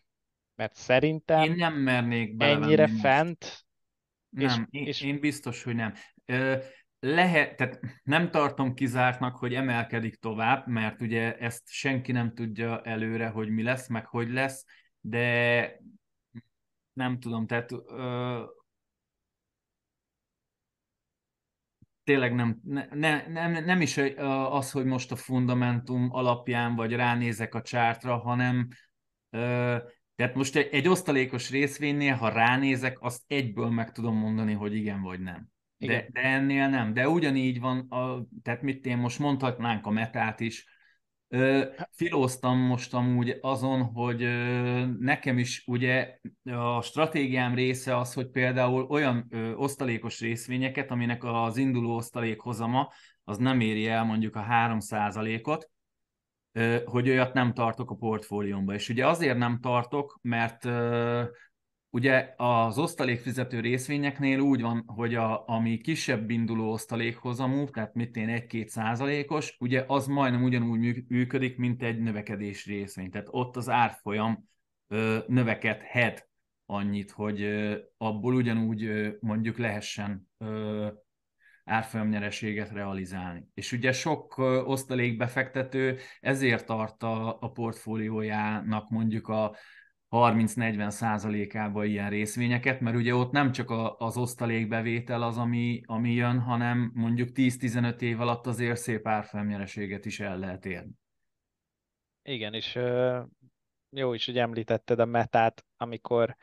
[0.55, 3.65] Mert szerintem én nem mernék ennyire fent.
[4.29, 5.01] Nem, és, én, és...
[5.01, 5.93] én biztos, hogy nem.
[6.25, 6.55] Ö,
[6.99, 13.27] lehet, tehát nem tartom kizártnak, hogy emelkedik tovább, mert ugye ezt senki nem tudja előre,
[13.27, 14.65] hogy mi lesz, meg hogy lesz,
[15.01, 15.79] de
[16.93, 18.43] nem tudom, tehát ö,
[22.07, 22.59] tényleg nem,
[22.93, 23.97] ne, nem, nem is
[24.49, 28.67] az, hogy most a fundamentum alapján vagy ránézek a csártra, hanem
[30.15, 35.01] tehát most egy, egy osztalékos részvénynél, ha ránézek, azt egyből meg tudom mondani, hogy igen
[35.01, 35.47] vagy nem.
[35.77, 36.93] De, de ennél nem.
[36.93, 40.65] De ugyanígy van, a, tehát mit én most mondhatnánk a metát is,
[41.91, 44.19] Filóztam most amúgy azon, hogy
[44.99, 51.95] nekem is ugye a stratégiám része az, hogy például olyan osztalékos részvényeket, aminek az induló
[51.95, 52.91] osztalékhozama
[53.23, 55.69] az nem éri el mondjuk a 3%-ot,
[56.85, 58.73] hogy olyat nem tartok a portfóliómba.
[58.73, 60.65] És ugye azért nem tartok, mert
[61.97, 68.47] Ugye az osztalékfizető részvényeknél úgy van, hogy a, ami kisebb induló osztalékhozamú, tehát mit én
[68.49, 73.09] 1-2 százalékos, ugye az majdnem ugyanúgy működik, mint egy növekedés részvény.
[73.09, 74.49] Tehát ott az árfolyam
[74.87, 76.29] ö, növekedhet
[76.65, 80.87] annyit, hogy ö, abból ugyanúgy ö, mondjuk lehessen ö,
[81.63, 83.47] árfolyamnyereséget realizálni.
[83.53, 89.55] És ugye sok osztalékbefektető ezért tart a, a portfóliójának mondjuk a
[90.09, 96.13] 30-40 százalékába ilyen részvényeket, mert ugye ott nem csak a, az osztalékbevétel az, ami, ami
[96.13, 100.91] jön, hanem mondjuk 10-15 év alatt azért szép árfolyamnyereséget is el lehet érni.
[102.23, 102.79] Igen, és
[103.89, 106.35] jó is, hogy említetted a metát, amikor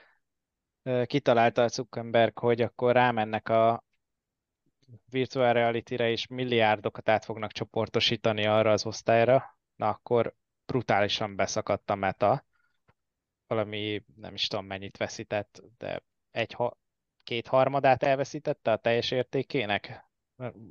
[1.05, 3.85] kitalálta a Zuckerberg, hogy akkor rámennek a
[5.11, 10.35] virtual reality-re, és milliárdokat át fognak csoportosítani arra az osztályra, na akkor
[10.67, 12.45] brutálisan beszakadt a meta.
[13.47, 16.79] Valami, nem is tudom mennyit veszített, de egy ha,
[17.23, 20.05] két harmadát elveszítette a teljes értékének.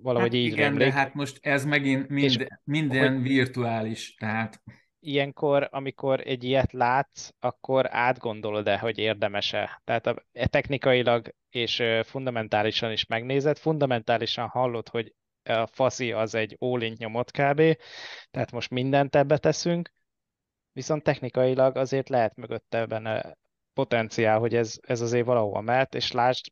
[0.02, 0.88] Valahogy hát így igen, remlék.
[0.88, 3.22] de hát most ez megint mind, minden hogy...
[3.22, 4.62] virtuális, tehát
[5.04, 9.82] ilyenkor, amikor egy ilyet látsz, akkor átgondolod-e, hogy érdemes-e.
[9.84, 15.14] Tehát a, e technikailag és fundamentálisan is megnézed, fundamentálisan hallod, hogy
[15.44, 17.62] a faszi az egy all nyomot kb.
[18.32, 19.94] Tehát most mindent ebbe teszünk,
[20.74, 23.38] viszont technikailag azért lehet mögötte benne
[23.74, 26.46] potenciál, hogy ez, ez azért valahol mehet, és lásd,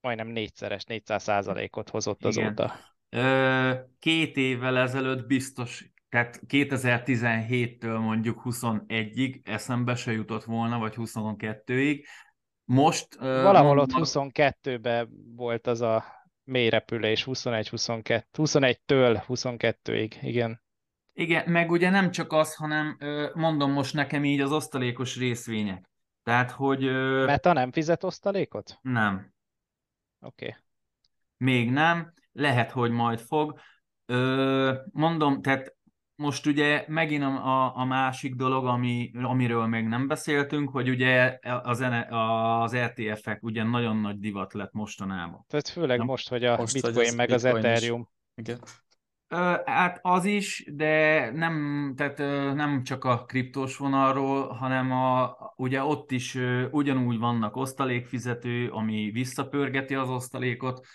[0.00, 2.74] majdnem négyszeres, 400 százalékot hozott azóta.
[3.98, 12.04] Két évvel ezelőtt biztos tehát 2017-től mondjuk 21-ig eszembe se jutott volna, vagy 22-ig.
[12.64, 13.14] Most...
[13.18, 16.04] Valahol mondom, ott 22-ben volt az a
[16.44, 20.62] mély repülés, 21-22, 21-től 22-ig, igen.
[21.18, 22.98] Igen, meg ugye nem csak az, hanem
[23.34, 25.90] mondom most nekem így az osztalékos részvények.
[26.22, 26.84] Tehát, hogy...
[27.24, 28.78] Meta nem fizet osztalékot?
[28.82, 29.32] Nem.
[30.20, 30.46] Oké.
[30.46, 30.60] Okay.
[31.36, 33.60] Még nem, lehet, hogy majd fog.
[34.92, 35.76] Mondom, tehát
[36.14, 41.84] most ugye megint a, a másik dolog, ami, amiről még nem beszéltünk, hogy ugye az,
[42.62, 45.44] az RTF-ek ugye nagyon nagy divat lett mostanában.
[45.48, 46.06] Tehát főleg nem?
[46.06, 48.00] most, hogy a most, Bitcoin hogy meg Bitcoin az Ethereum.
[48.00, 48.48] Is.
[48.48, 48.58] Igen.
[49.64, 52.18] Hát az is, de nem, tehát
[52.54, 56.38] nem csak a kriptós vonalról, hanem a, ugye ott is
[56.70, 60.86] ugyanúgy vannak osztalékfizető, ami visszapörgeti az osztalékot,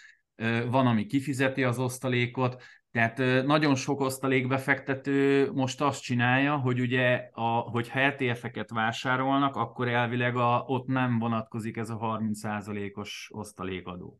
[0.70, 7.60] van, ami kifizeti az osztalékot, tehát nagyon sok osztalékbefektető most azt csinálja, hogy ugye, a,
[7.60, 14.20] hogyha ETF-eket vásárolnak, akkor elvileg a, ott nem vonatkozik ez a 30%-os osztalékadó.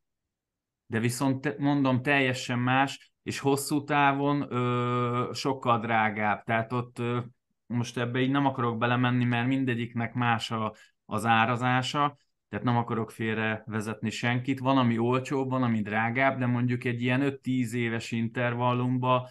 [0.86, 6.44] De viszont mondom, teljesen más, és hosszú távon ö, sokkal drágább.
[6.44, 7.20] Tehát ott ö,
[7.66, 10.74] most ebbe így nem akarok belemenni, mert mindegyiknek más a,
[11.06, 12.18] az árazása,
[12.50, 14.60] tehát nem akarok félre vezetni senkit.
[14.60, 19.28] Van, ami olcsóbb, van, ami drágább, de mondjuk egy ilyen 5-10 éves intervallumban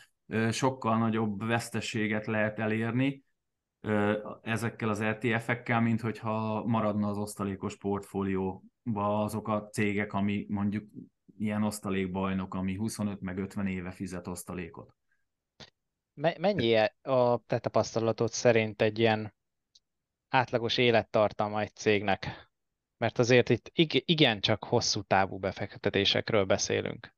[0.50, 3.24] sokkal nagyobb veszteséget lehet elérni
[4.42, 10.84] ezekkel az ETF-ekkel, mint hogyha maradna az osztalékos portfólióba azok a cégek, ami mondjuk
[11.40, 14.94] ilyen osztalékbajnok, ami 25 meg 50 éve fizet osztalékot.
[16.14, 19.34] Mennyi a te tapasztalatod szerint egy ilyen
[20.28, 22.48] átlagos élettartalma egy cégnek?
[22.96, 23.70] Mert azért itt
[24.04, 27.14] igen csak hosszú távú befektetésekről beszélünk.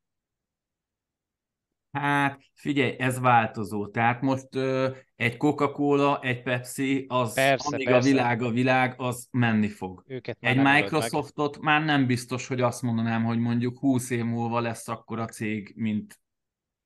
[1.93, 3.86] Hát figyelj, ez változó.
[3.86, 8.09] Tehát most ö, egy Coca-Cola, egy Pepsi, az persze, amíg persze.
[8.09, 10.05] a világ a világ, az menni fog.
[10.07, 11.64] Őket egy Microsoftot meg.
[11.64, 15.72] már nem biztos, hogy azt mondanám, hogy mondjuk 20 év múlva lesz akkor a cég,
[15.76, 16.20] mint,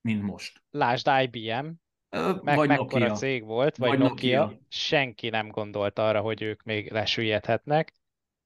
[0.01, 0.63] mint most.
[0.71, 1.67] Lásd IBM,
[2.09, 3.15] ö, meg vagy mekkora Nokia.
[3.15, 4.41] cég volt, vagy, vagy Nokia.
[4.41, 4.59] Nokia.
[4.69, 7.93] Senki nem gondolt arra, hogy ők még lesüllyedhetnek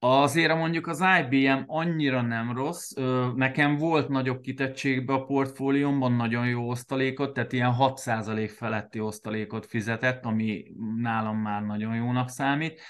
[0.02, 2.90] Azért mondjuk az IBM annyira nem rossz,
[3.34, 10.24] nekem volt nagyobb kitettségbe a portfóliómban, nagyon jó osztalékot, tehát ilyen 6% feletti osztalékot fizetett,
[10.24, 10.64] ami
[10.96, 12.80] nálam már nagyon jónak számít.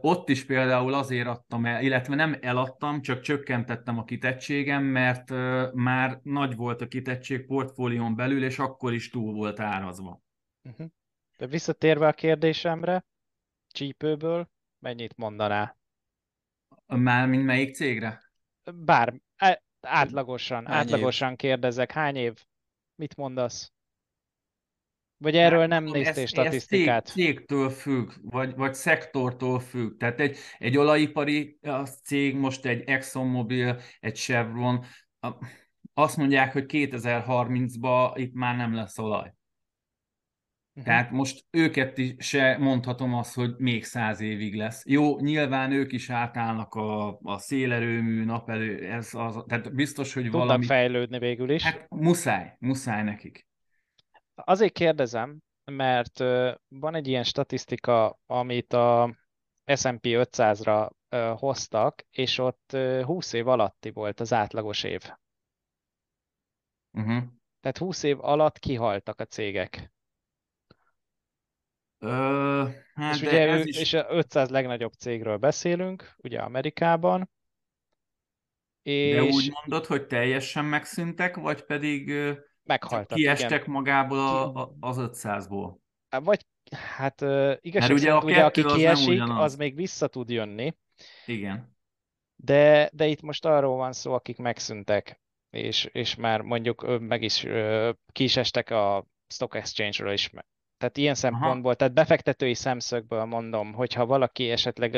[0.00, 5.30] Ott is például azért adtam el, illetve nem eladtam, csak csökkentettem a kitettségem, mert
[5.74, 10.20] már nagy volt a kitettség portfólión belül, és akkor is túl volt árazva.
[10.62, 10.86] Uh-huh.
[11.36, 13.04] De visszatérve a kérdésemre,
[13.66, 14.48] csípőből
[14.78, 15.77] mennyit mondanál?
[16.96, 18.22] Már mint melyik cégre?
[18.74, 21.36] Bár, e, átlagosan, hány átlagosan év?
[21.36, 22.34] kérdezek, hány év?
[22.94, 23.72] Mit mondasz?
[25.16, 27.06] Vagy erről nem, nem néztél ez, statisztikát?
[27.06, 29.96] Ez cég, cégtől függ, vagy, vagy szektortól függ.
[29.96, 31.58] Tehát egy, egy olajipari
[32.02, 34.84] cég, most egy ExxonMobil, egy Chevron,
[35.94, 39.32] azt mondják, hogy 2030-ban itt már nem lesz olaj.
[40.78, 40.92] Uh-huh.
[40.92, 44.82] Tehát most őket is se mondhatom azt, hogy még száz évig lesz.
[44.86, 50.40] Jó, nyilván ők is átállnak a, a szélerőmű, napelő, ez az, tehát biztos, hogy Tudnak
[50.40, 50.64] valami...
[50.64, 51.62] fejlődni végül is.
[51.62, 53.46] Hát muszáj, muszáj nekik.
[54.34, 56.18] Azért kérdezem, mert
[56.68, 59.16] van egy ilyen statisztika, amit a
[59.74, 60.90] S&P 500-ra
[61.36, 65.00] hoztak, és ott 20 év alatti volt az átlagos év.
[66.92, 67.22] Uh-huh.
[67.60, 69.92] Tehát 20 év alatt kihaltak a cégek.
[71.98, 73.78] Ö, hát és ugye ő, is...
[73.78, 77.30] és a 500 legnagyobb cégről beszélünk, ugye Amerikában.
[78.82, 82.12] És De úgy mondod, hogy teljesen megszűntek, vagy pedig
[82.62, 83.70] meghaltak, kiestek igen.
[83.70, 85.74] magából a, a, az 500-ból?
[86.08, 87.20] Vagy hát
[87.60, 90.76] igazság ugye a szerint ugye aki az kiesik, az még vissza tud jönni,
[91.26, 91.76] Igen.
[92.36, 95.20] de, de itt most arról van szó, akik megszűntek,
[95.50, 97.46] és, és már mondjuk meg is
[98.12, 100.30] ki is estek a Stock Exchange-ről is.
[100.78, 104.94] Tehát ilyen szempontból, tehát befektetői szemszögből mondom, hogyha valaki esetleg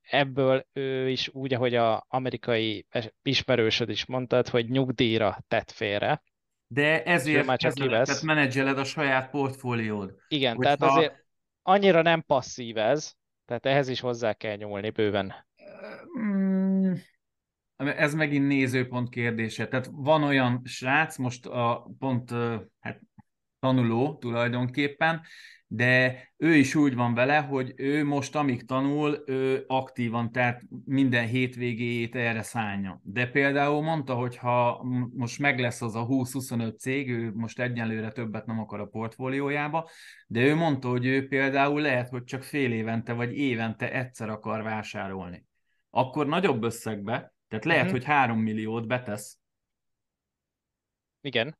[0.00, 2.86] ebből ő is úgy, ahogy a amerikai
[3.22, 6.22] ismerősöd is mondtad, hogy nyugdíjra tett félre.
[6.66, 8.08] De ezért már csak kezeled, kivesz.
[8.08, 10.14] tehát menedzseled a saját portfóliód.
[10.28, 11.24] Igen, Hogyha- tehát azért
[11.62, 13.12] annyira nem passzív ez,
[13.44, 15.34] tehát ehhez is hozzá kell nyúlni bőven.
[16.20, 16.92] Mm,
[17.76, 19.68] Ez megint nézőpont kérdése.
[19.68, 22.30] Tehát van olyan srác, most a pont
[22.80, 23.00] hát,
[23.64, 25.20] tanuló tulajdonképpen,
[25.66, 31.26] de ő is úgy van vele, hogy ő most, amíg tanul, ő aktívan, tehát minden
[31.26, 33.00] hétvégéjét erre szánja.
[33.02, 34.82] De például mondta, hogy ha
[35.14, 39.88] most meg lesz az a 20-25 cég, ő most egyenlőre többet nem akar a portfóliójába,
[40.26, 44.62] de ő mondta, hogy ő például lehet, hogy csak fél évente vagy évente egyszer akar
[44.62, 45.44] vásárolni.
[45.90, 47.92] Akkor nagyobb összegbe, tehát lehet, Mhm.
[47.92, 49.38] hogy 3 milliót betesz,
[51.20, 51.56] Igen,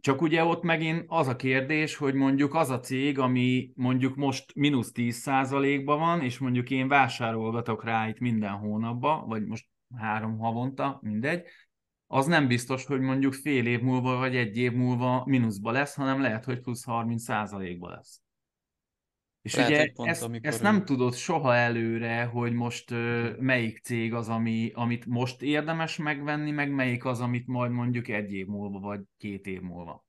[0.00, 4.54] Csak ugye ott megint az a kérdés, hogy mondjuk az a cég, ami mondjuk most
[4.54, 10.98] mínusz 10%-ban van, és mondjuk én vásárolgatok rá itt minden hónapban, vagy most három havonta,
[11.02, 11.42] mindegy,
[12.06, 16.20] az nem biztos, hogy mondjuk fél év múlva, vagy egy év múlva mínuszba lesz, hanem
[16.20, 18.22] lehet, hogy plusz 30%-ba lesz.
[19.48, 22.90] És Lehet, ugye hogy pont ezt, amikor ezt ő- nem tudod soha előre, hogy most
[22.90, 28.08] ö, melyik cég az, ami, amit most érdemes megvenni, meg melyik az, amit majd mondjuk
[28.08, 30.06] egy év múlva, vagy két év múlva.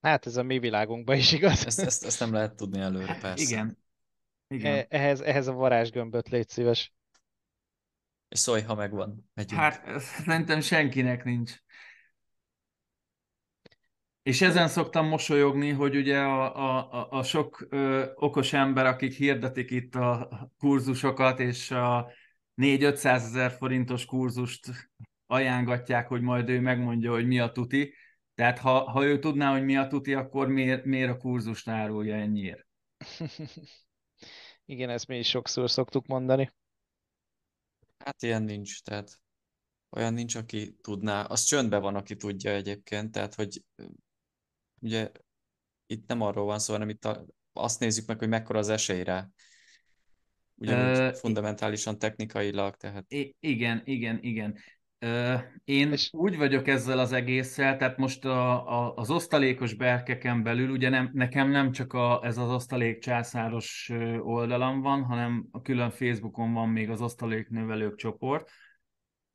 [0.00, 1.66] hát ez a mi világunkban is igaz.
[1.66, 3.26] Ezt, ezt, ezt nem lehet tudni előre, persze.
[3.28, 3.78] Hát Igen.
[4.48, 4.74] Igen.
[4.74, 6.94] E- Ehhez, ehhez a varázsgömböt légy szíves.
[8.28, 9.30] És szólj, ha megvan.
[9.34, 9.60] Megyünk.
[9.60, 11.52] Hát szerintem senkinek nincs.
[14.26, 19.70] És ezen szoktam mosolyogni, hogy ugye a, a, a, sok ö, okos ember, akik hirdetik
[19.70, 22.10] itt a kurzusokat, és a
[22.56, 24.70] 4-500 ezer forintos kurzust
[25.26, 27.94] ajángatják, hogy majd ő megmondja, hogy mi a tuti.
[28.34, 32.14] Tehát ha, ha ő tudná, hogy mi a tuti, akkor miért, miért a kurzust árulja
[32.14, 32.66] ennyiért?
[34.64, 36.52] Igen, ezt mi is sokszor szoktuk mondani.
[37.98, 39.20] Hát ilyen nincs, tehát
[39.90, 41.22] olyan nincs, aki tudná.
[41.22, 43.62] Az csöndben van, aki tudja egyébként, tehát hogy
[44.80, 45.10] ugye
[45.86, 49.02] itt nem arról van szó, hanem itt a, azt nézzük meg, hogy mekkora az esély
[49.02, 49.28] rá.
[50.54, 54.56] Ugyanúgy Ö, fundamentálisan, technikailag, tehát I- igen, igen, igen.
[54.98, 60.42] Ö, én És- úgy vagyok ezzel az egésszel, tehát most a, a, az osztalékos berkeken
[60.42, 65.62] belül, ugye nem, nekem nem csak a, ez az osztalék császáros oldalam van, hanem a
[65.62, 68.50] külön Facebookon van még az osztaléknövelők csoport.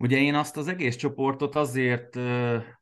[0.02, 2.20] Ugye én azt az egész csoportot azért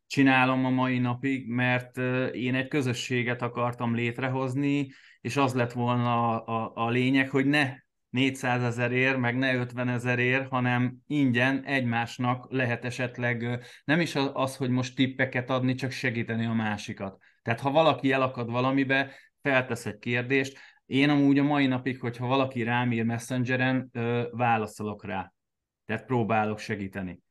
[0.08, 1.98] csinálom a mai napig, mert
[2.34, 4.88] én egy közösséget akartam létrehozni,
[5.22, 7.76] és az lett volna a, a, a lényeg, hogy ne
[8.10, 14.70] 400 ezerért, meg ne 50 ezerért, hanem ingyen egymásnak lehet esetleg nem is az, hogy
[14.70, 17.18] most tippeket adni, csak segíteni a másikat.
[17.42, 19.12] Tehát ha valaki elakad valamibe,
[19.42, 23.92] feltesz egy kérdést, én amúgy a mai napig, hogyha valaki rám ír messengeren,
[24.32, 25.34] válaszolok rá.
[25.90, 27.22] Tehát próbálok segíteni.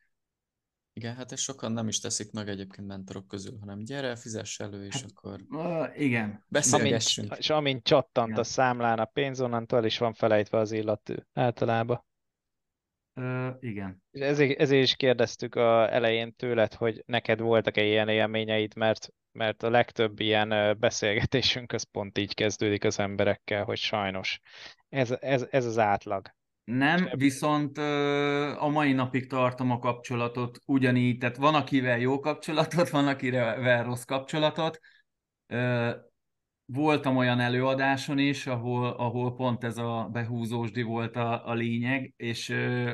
[0.92, 4.84] igen, hát ezt sokan nem is teszik meg egyébként mentorok közül, hanem gyere, fizess elő,
[4.84, 6.24] és Hát, akkor Uh, igen.
[6.24, 7.36] Amint, beszélgessünk.
[7.36, 8.40] és amint csattant Igen.
[8.40, 12.04] a számlán a pénz, onnantól is van felejtve az illatű általában.
[13.14, 14.02] Uh, igen.
[14.11, 19.62] És ezért, ezért is kérdeztük a elején tőled, hogy neked voltak-e ilyen élményeid, mert, mert
[19.62, 24.40] a legtöbb ilyen beszélgetésünk az pont így kezdődik az emberekkel, hogy sajnos
[24.88, 26.36] ez, ez, ez az átlag.
[26.68, 32.88] Nem, viszont ö, a mai napig tartom a kapcsolatot ugyanígy, tehát van akivel jó kapcsolatot,
[32.88, 34.80] van akivel rossz kapcsolatot.
[35.46, 35.90] Ö,
[36.64, 42.48] Voltam olyan előadáson is, ahol, ahol pont ez a behúzósdi volt a, a lényeg, és
[42.48, 42.92] ö,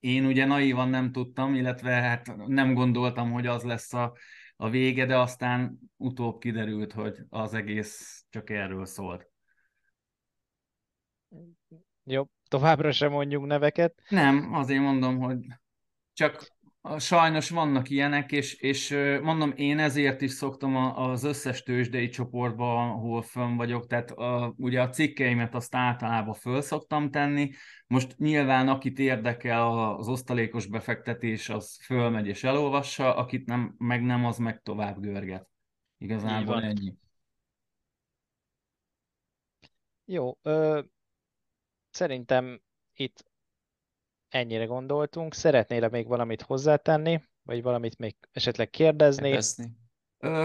[0.00, 4.16] én ugye naívan nem tudtam, illetve hát nem gondoltam, hogy az lesz a,
[4.56, 9.30] a vége, de aztán utóbb kiderült, hogy az egész csak erről szólt.
[12.04, 14.02] Jó, továbbra sem mondjunk neveket.
[14.08, 15.38] Nem, azért mondom, hogy
[16.12, 16.52] csak
[16.98, 23.22] Sajnos vannak ilyenek, és, és mondom, én ezért is szoktam az összes tőzsdei csoportba, ahol
[23.22, 27.50] fönn vagyok, tehát a, ugye a cikkeimet azt általában föl szoktam tenni.
[27.86, 34.24] Most nyilván akit érdekel az osztalékos befektetés, az fölmegy és elolvassa, akit nem, meg nem,
[34.24, 35.48] az meg tovább görget.
[35.98, 36.94] Igazából ennyi.
[40.04, 40.80] Jó, ö,
[41.92, 42.62] szerintem
[42.94, 43.24] itt
[44.28, 45.34] ennyire gondoltunk.
[45.34, 49.28] Szeretnél -e még valamit hozzátenni, vagy valamit még esetleg kérdezni?
[49.28, 49.80] Kérdezni.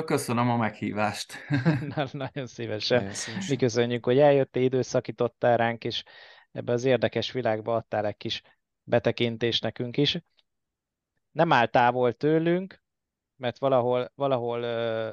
[0.05, 1.33] Köszönöm a meghívást.
[1.95, 2.97] Na, nagyon szívesen.
[2.97, 3.49] Nagyon szívesen.
[3.49, 6.03] Mi köszönjük, hogy eljöttél, időszakítottál ránk, és
[6.51, 8.41] ebbe az érdekes világba adtál egy kis
[8.83, 10.21] betekintést nekünk is.
[11.31, 12.81] Nem áll távol tőlünk,
[13.35, 14.59] mert valahol, valahol,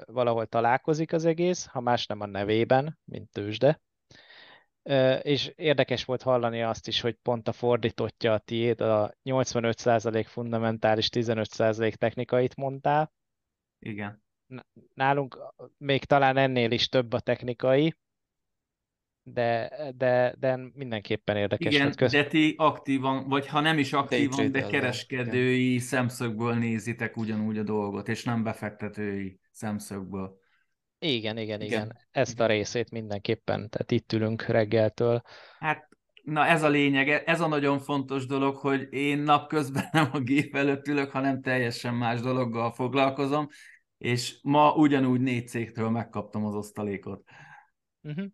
[0.04, 3.80] valahol találkozik az egész, ha más nem a nevében, mint tőzsde.
[5.22, 11.08] És érdekes volt hallani azt is, hogy pont a fordítottja a tiéd, a 85% fundamentális,
[11.12, 13.12] 15% technikait mondtál.
[13.78, 14.22] Igen.
[14.94, 15.38] Nálunk
[15.78, 17.94] még talán ennél is több a technikai,
[19.22, 21.74] de, de, de mindenképpen érdekes.
[21.74, 22.12] Igen, Köz...
[22.12, 25.84] de ti aktívan, vagy ha nem is aktívan, de kereskedői igen.
[25.84, 30.42] szemszögből nézitek ugyanúgy a dolgot, és nem befektetői szemszögből.
[31.04, 31.98] Igen, igen, igen, igen.
[32.10, 35.22] Ezt a részét mindenképpen, tehát itt ülünk reggeltől.
[35.58, 35.88] Hát,
[36.22, 40.56] na ez a lényeg, ez a nagyon fontos dolog, hogy én napközben nem a gép
[40.56, 43.48] előtt ülök, hanem teljesen más dologgal foglalkozom,
[43.98, 47.22] és ma ugyanúgy négy cégtől megkaptam az osztalékot.
[48.02, 48.26] Uh-huh.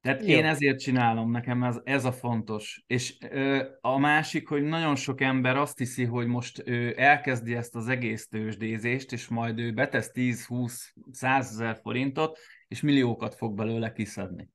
[0.00, 0.36] Tehát Jó.
[0.36, 2.82] én ezért csinálom, nekem ez, ez a fontos.
[2.86, 7.74] És ö, a másik, hogy nagyon sok ember azt hiszi, hogy most ő elkezdi ezt
[7.76, 12.38] az egész tőzsdézést, és majd ő betesz 10-20-100 ezer forintot,
[12.68, 14.48] és milliókat fog belőle kiszedni.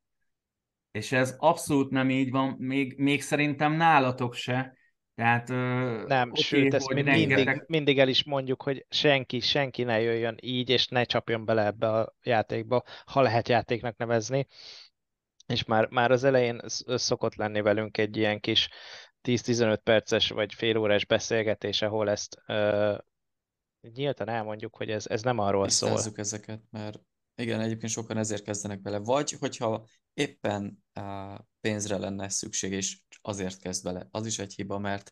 [0.91, 4.77] És ez abszolút nem így van, még, még szerintem nálatok se.
[5.15, 5.47] Tehát,
[6.07, 7.45] nem, okay, sőt, ezt mi rengeteg...
[7.45, 11.65] mindig, mindig el is mondjuk, hogy senki, senki ne jöjjön így, és ne csapjon bele
[11.65, 14.47] ebbe a játékba, ha lehet játéknak nevezni
[15.45, 16.61] és már, már az elején
[16.95, 18.69] szokott lenni velünk egy ilyen kis
[19.21, 22.97] 10-15 perces vagy fél órás beszélgetés, ahol ezt uh,
[23.93, 25.99] nyíltan elmondjuk, hogy ez, ez nem arról szól.
[26.15, 26.99] ezeket, mert
[27.35, 28.97] igen, egyébként sokan ezért kezdenek bele.
[28.97, 34.07] Vagy, hogyha éppen uh, pénzre lenne szükség, és azért kezd bele.
[34.11, 35.11] Az is egy hiba, mert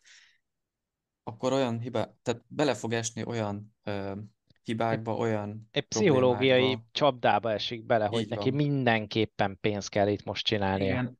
[1.22, 4.18] akkor olyan hiba, tehát bele fog esni olyan uh,
[4.64, 8.58] hibákba, olyan Egy pszichológiai csapdába esik bele, hogy neki van.
[8.58, 10.86] mindenképpen pénzt kell itt most csinálnia.
[10.86, 11.18] Igen.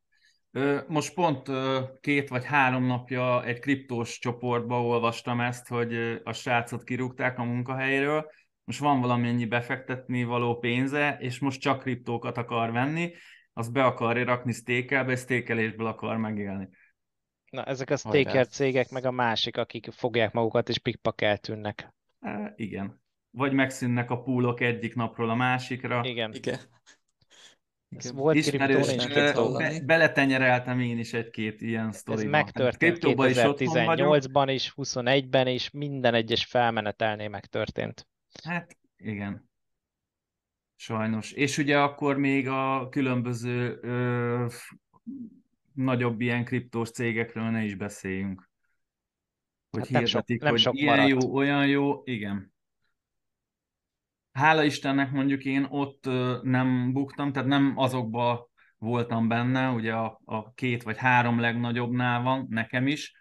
[0.87, 1.49] Most pont
[2.01, 8.31] két vagy három napja egy kriptós csoportba olvastam ezt, hogy a srácot kirúgták a munkahelyről,
[8.63, 13.13] most van valamennyi befektetni való pénze, és most csak kriptókat akar venni,
[13.53, 16.69] azt be akarja rakni stékelbe, és stékelésből akar megélni.
[17.49, 21.93] Na, ezek a staker cégek, meg a másik, akik fogják magukat, és pikpak eltűnnek.
[22.19, 23.03] E, igen
[23.35, 26.01] vagy megszűnnek a púlok egyik napról a másikra.
[26.03, 26.33] Igen.
[26.33, 26.59] Igen.
[27.97, 32.23] Ez volt Ismerős, be, beletenyereltem én is egy-két ilyen sztoriba.
[32.23, 38.07] Ez megtörtént 2018-ban is, 21-ben is, minden egyes felmenetelnél megtörtént.
[38.43, 39.49] Hát igen.
[40.75, 41.31] Sajnos.
[41.31, 44.45] És ugye akkor még a különböző ö,
[45.73, 48.49] nagyobb ilyen kriptós cégekről ne is beszéljünk.
[49.69, 51.23] Hogy hát hirdetik, nem sok, nem hogy sok ilyen maradt.
[51.23, 52.53] jó, olyan jó, igen
[54.35, 56.09] hála Istennek mondjuk én ott
[56.41, 62.45] nem buktam, tehát nem azokba voltam benne, ugye a, a két vagy három legnagyobbnál van,
[62.49, 63.15] nekem is,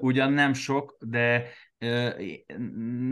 [0.00, 1.48] ugyan nem sok, de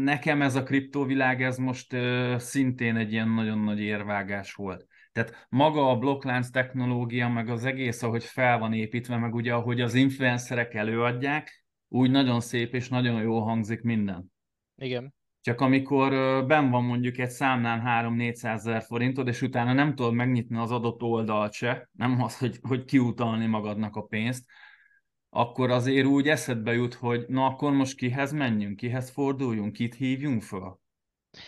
[0.05, 1.97] nekem ez a kriptóvilág, ez most
[2.37, 4.87] szintén egy ilyen nagyon nagy érvágás volt.
[5.13, 9.81] Tehát maga a blokklánc technológia, meg az egész, ahogy fel van építve, meg ugye ahogy
[9.81, 14.33] az influencerek előadják, úgy nagyon szép és nagyon jó hangzik minden.
[14.77, 15.15] Igen.
[15.47, 16.11] Csak amikor
[16.47, 21.03] ben van mondjuk egy számnál 3-400 ezer forintod, és utána nem tudod megnyitni az adott
[21.03, 24.45] oldalt se, nem az, hogy, hogy kiutalni magadnak a pénzt,
[25.29, 30.43] akkor azért úgy eszedbe jut, hogy na akkor most kihez menjünk, kihez forduljunk, kit hívjunk
[30.43, 30.79] föl.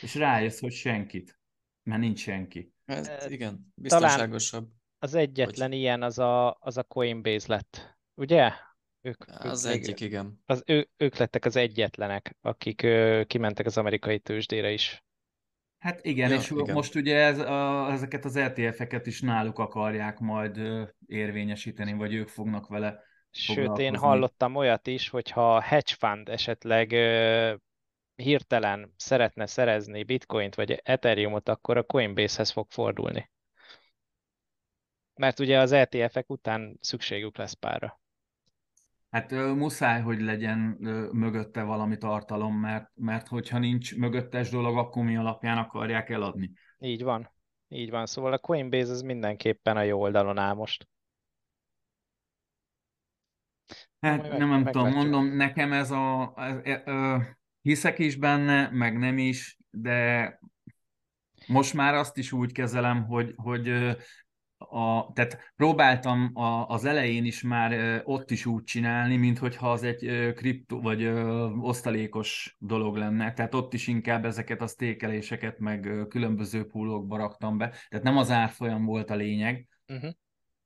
[0.01, 1.41] És rájössz, hogy senkit,
[1.83, 2.73] mert nincs senki.
[2.85, 4.63] Ez, igen, biztonságosabb.
[4.63, 5.79] Talán az egyetlen hogy...
[5.79, 8.53] ilyen az a, az a Coinbase lett, ugye?
[9.09, 10.43] Ők, az ők egyik, igen.
[10.47, 15.05] Az, ő, ők lettek az egyetlenek, akik ö, kimentek az amerikai tőzsdére is.
[15.79, 16.75] Hát igen, ja, és igen.
[16.75, 22.29] most ugye ez, a, ezeket az ETF-eket is náluk akarják majd ö, érvényesíteni, vagy ők
[22.29, 27.55] fognak vele Sőt, én hallottam olyat is, hogyha a hedge fund esetleg ö,
[28.15, 33.31] hirtelen szeretne szerezni bitcoint vagy ethereumot, akkor a Coinbase-hez fog fordulni.
[35.15, 38.01] Mert ugye az ETF-ek után szükségük lesz párra.
[39.11, 44.77] Hát ö, muszáj, hogy legyen ö, mögötte valami tartalom, mert, mert hogyha nincs mögöttes dolog,
[44.77, 46.53] akkor mi alapján akarják eladni.
[46.79, 47.31] Így van.
[47.69, 48.07] Így van.
[48.07, 50.89] Szóval a Coinbase az mindenképpen a jó oldalon áll most.
[54.01, 56.35] Hát Majd nem, meg- nem tudom, mondom, nekem ez a...
[56.37, 57.17] Ez, e, ö,
[57.61, 60.39] hiszek is benne, meg nem is, de
[61.47, 63.97] most már azt is úgy kezelem, hogy, hogy
[64.59, 69.83] a, tehát próbáltam a, az elején is már ott is úgy csinálni, mint hogyha az
[69.83, 73.33] egy kripto vagy ö, osztalékos dolog lenne.
[73.33, 77.73] Tehát ott is inkább ezeket a stékeléseket meg különböző poolokba raktam be.
[77.89, 80.11] Tehát nem az árfolyam volt a lényeg, Uh-huh.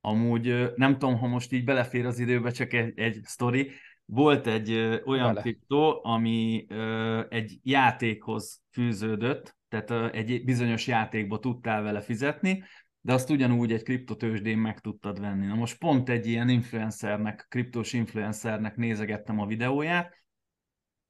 [0.01, 3.71] Amúgy nem tudom, ha most így belefér az időbe, csak egy, egy sztori.
[4.05, 5.41] Volt egy ö, olyan Bele.
[5.41, 12.63] kriptó, ami ö, egy játékhoz fűződött, tehát egy bizonyos játékba tudtál vele fizetni,
[13.05, 15.47] de azt ugyanúgy egy kriptotősdén meg tudtad venni.
[15.47, 20.23] Na most pont egy ilyen influencernek, kriptós influencernek nézegettem a videóját,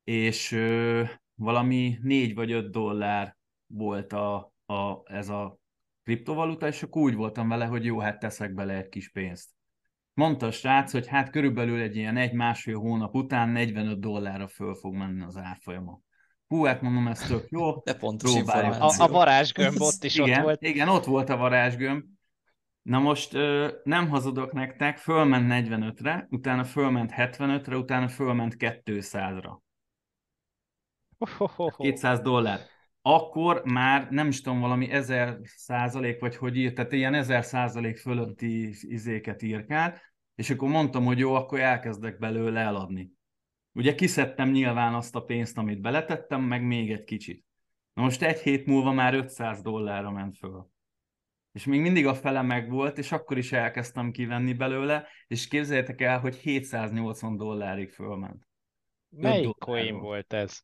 [0.04, 1.02] és ö,
[1.34, 3.36] valami 4 vagy 5 dollár
[3.66, 5.58] volt a, a, ez a
[6.02, 9.50] kriptovaluta, és akkor úgy voltam vele, hogy jó, hát teszek bele egy kis pénzt.
[10.14, 14.94] Mondta a srác, hogy hát körülbelül egy ilyen egy-másfél hónap után 45 dollárra föl fog
[14.94, 16.00] menni az árfolyama.
[16.52, 17.74] Hú, hát mondom, ez tök jó.
[17.84, 18.74] De pontos Próbáljuk.
[18.74, 20.62] A, a varázsgömb ott is igen, ott volt.
[20.62, 22.04] Igen, ott volt a varázsgömb.
[22.82, 29.58] Na most ö, nem hazudok nektek, fölment 45-re, utána fölment 75-re, utána fölment 200-ra.
[31.18, 31.70] Ho-ho-ho.
[31.76, 32.60] 200 dollár.
[33.02, 37.98] Akkor már nem is tudom, valami 1000 százalék, vagy hogy írt, tehát ilyen 1000 százalék
[37.98, 40.00] fölötti izéket írkált,
[40.34, 43.12] és akkor mondtam, hogy jó, akkor elkezdek belőle eladni.
[43.72, 47.44] Ugye kiszedtem nyilván azt a pénzt, amit beletettem, meg még egy kicsit.
[47.94, 50.70] Na most egy hét múlva már 500 dollárra ment föl.
[51.52, 56.00] És még mindig a fele meg volt, és akkor is elkezdtem kivenni belőle, és képzeljétek
[56.00, 58.46] el, hogy 780 dollárig fölment.
[59.08, 60.60] Melyik coin volt ez?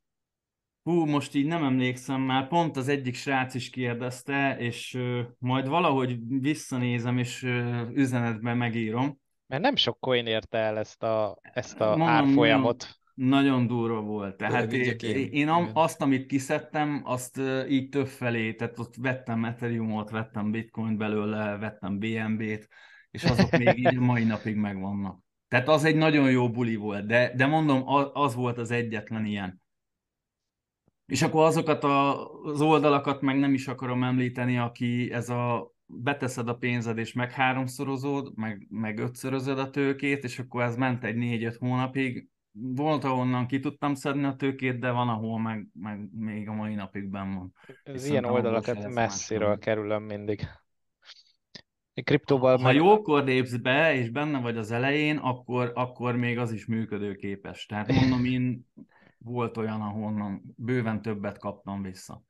[0.82, 5.68] Hú, most így nem emlékszem, már pont az egyik srác is kérdezte, és ö, majd
[5.68, 9.20] valahogy visszanézem, és ö, üzenetben megírom.
[9.46, 12.97] Mert nem sok coin érte el ezt a, ezt a Mondom, árfolyamot.
[13.18, 14.36] Nagyon durva volt.
[14.36, 15.70] Tehát én, én Igen.
[15.72, 21.98] azt, amit kiszedtem, azt így több felé, tehát ott vettem Ethereumot, vettem Bitcoin belőle, vettem
[21.98, 22.68] BNB-t,
[23.10, 25.20] és azok még így mai napig megvannak.
[25.48, 29.62] Tehát az egy nagyon jó buli volt, de, de mondom, az volt az egyetlen ilyen.
[31.06, 36.48] És akkor azokat a, az oldalakat meg nem is akarom említeni, aki ez a beteszed
[36.48, 41.16] a pénzed, és meg háromszorozod, meg, meg ötszörözöd a tőkét, és akkor ez ment egy
[41.16, 42.28] négy-öt hónapig.
[42.60, 46.74] Volt, ahonnan ki tudtam szedni a tőkét, de van, ahol meg, meg még a mai
[46.74, 47.52] napig benn van.
[47.66, 49.58] Az Viszont ilyen oldalakat messziről máshol.
[49.58, 50.48] kerülöm mindig.
[52.04, 52.74] Kriptóval Ha meg...
[52.74, 57.66] jókor lépsz be, és benne vagy az elején, akkor, akkor még az is működőképes.
[57.66, 58.66] Tehát mondom, én
[59.18, 62.22] volt olyan, ahonnan bőven többet kaptam vissza.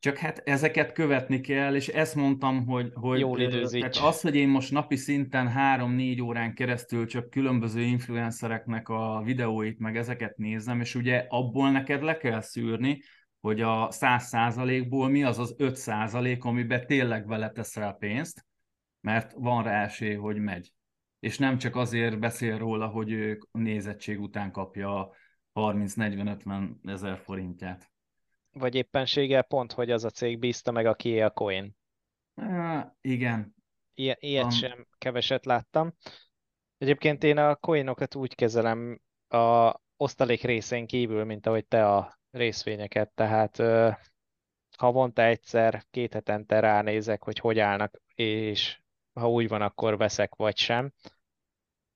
[0.00, 3.80] Csak hát ezeket követni kell, és ezt mondtam, hogy, hogy Jól időzíts.
[3.80, 9.78] tehát az, hogy én most napi szinten 3-4 órán keresztül csak különböző influencereknek a videóit,
[9.78, 13.02] meg ezeket nézem, és ugye abból neked le kell szűrni,
[13.40, 18.46] hogy a 100%-ból mi az az 5%, amiben tényleg beleteszel pénzt,
[19.00, 20.72] mert van rá esély, hogy megy.
[21.20, 25.10] És nem csak azért beszél róla, hogy ő nézettség után kapja
[25.54, 27.90] 30-40-50 ezer forintját.
[28.58, 31.76] Vagy éppenséggel pont, hogy az a cég bízta meg a kié a coin.
[32.34, 33.54] Á, igen,
[33.94, 35.94] Ilyen, ilyet Am- sem keveset láttam.
[36.78, 43.10] Egyébként én a coinokat úgy kezelem a osztalék részén kívül, mint ahogy te a részvényeket,
[43.10, 43.90] tehát ö,
[44.76, 48.80] havonta egyszer, két hetente ránézek, hogy hogy állnak, és
[49.12, 50.92] ha úgy van, akkor veszek, vagy sem.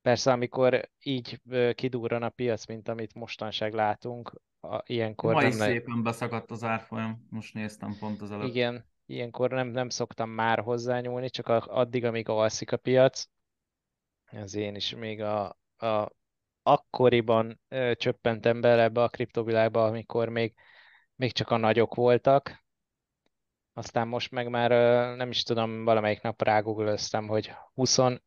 [0.03, 1.41] Persze, amikor így
[1.75, 6.51] kidurran a piac, mint amit mostanság látunk, a, ilyenkor ma nem is nagyon- szépen beszakadt
[6.51, 8.49] az árfolyam, most néztem pont az előtt.
[8.49, 13.27] Igen, ilyenkor nem, nem szoktam már hozzányúlni, csak addig, amíg alszik a piac.
[14.25, 16.13] Ez én is még a, a
[16.63, 20.55] akkoriban ö, csöppentem bele ebbe a kriptovilágba, amikor még,
[21.15, 22.65] még csak a nagyok voltak.
[23.73, 28.21] Aztán most meg már ö, nem is tudom, valamelyik nap rágooglöztem, hogy 24,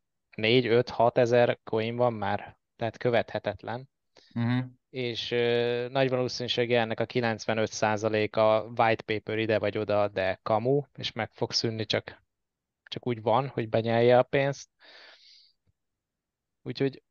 [0.67, 3.89] 5, 6 ezer coin van már, tehát követhetetlen
[4.35, 4.65] Uh-huh.
[4.95, 11.11] És ö, nagy valószínűséggel ennek a 95%-a white paper ide vagy oda, de kamu, és
[11.11, 12.21] meg fog szűnni, csak,
[12.83, 14.69] csak úgy van, hogy benyelje a pénzt.
[16.63, 17.03] Úgyhogy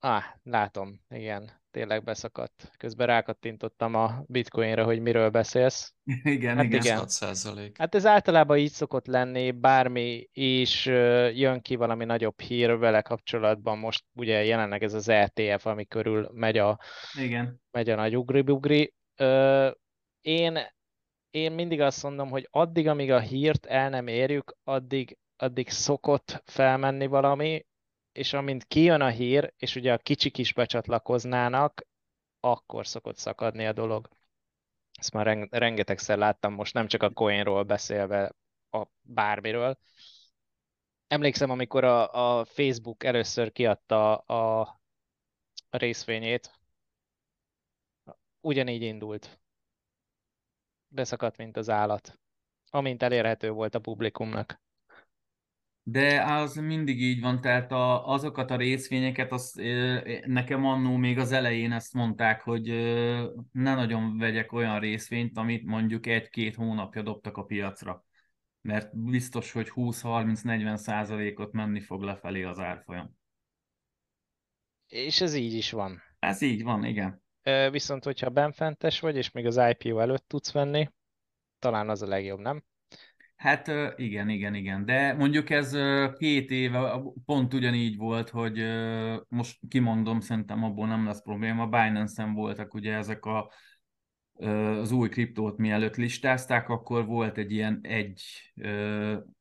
[0.00, 2.70] Ah, látom, igen, tényleg beszakadt.
[2.76, 5.94] Közben rákattintottam a bitcoinra, hogy miről beszélsz.
[6.22, 6.80] Igen, Hát igen.
[6.80, 6.98] igen.
[6.98, 7.78] 6 százalék.
[7.78, 10.86] Hát ez általában így szokott lenni, bármi is
[11.34, 13.78] jön ki valami nagyobb hír vele kapcsolatban.
[13.78, 16.78] Most ugye jelenleg ez az ETF, ami körül megy a,
[17.18, 17.60] Igen.
[17.70, 18.94] megy a nagy ugri-bugri.
[20.20, 20.58] Én,
[21.30, 26.42] én mindig azt mondom, hogy addig, amíg a hírt el nem érjük, addig, addig szokott
[26.46, 27.66] felmenni valami,
[28.12, 31.86] és amint kijön a hír, és ugye a kicsik is becsatlakoznának,
[32.40, 34.08] akkor szokott szakadni a dolog.
[34.92, 38.32] Ezt már reng- rengetegszer láttam most, nem csak a coinról beszélve,
[38.70, 39.78] a bármiről.
[41.06, 44.60] Emlékszem, amikor a, a Facebook először kiadta a,
[45.70, 46.60] a részvényét,
[48.40, 49.40] ugyanígy indult.
[50.88, 52.18] Beszakadt, mint az állat.
[52.70, 54.61] Amint elérhető volt a publikumnak.
[55.84, 59.60] De az mindig így van, tehát a, azokat a részvényeket, az,
[60.26, 62.66] nekem annó még az elején ezt mondták, hogy
[63.52, 68.04] ne nagyon vegyek olyan részvényt, amit mondjuk egy-két hónapja dobtak a piacra.
[68.60, 73.16] Mert biztos, hogy 20-30-40 százalékot menni fog lefelé az árfolyam.
[74.86, 76.02] És ez így is van.
[76.18, 77.22] Ez így van, igen.
[77.70, 80.90] Viszont, hogyha benfentes vagy, és még az IPO előtt tudsz venni,
[81.58, 82.64] talán az a legjobb, nem?
[83.42, 84.84] Hát igen, igen, igen.
[84.84, 85.76] De mondjuk ez
[86.18, 88.64] két éve pont ugyanígy volt, hogy
[89.28, 91.66] most kimondom, szerintem abból nem lesz probléma.
[91.66, 93.52] Binance-en voltak ugye ezek a,
[94.80, 98.22] az új kriptót mielőtt listázták, akkor volt egy ilyen egy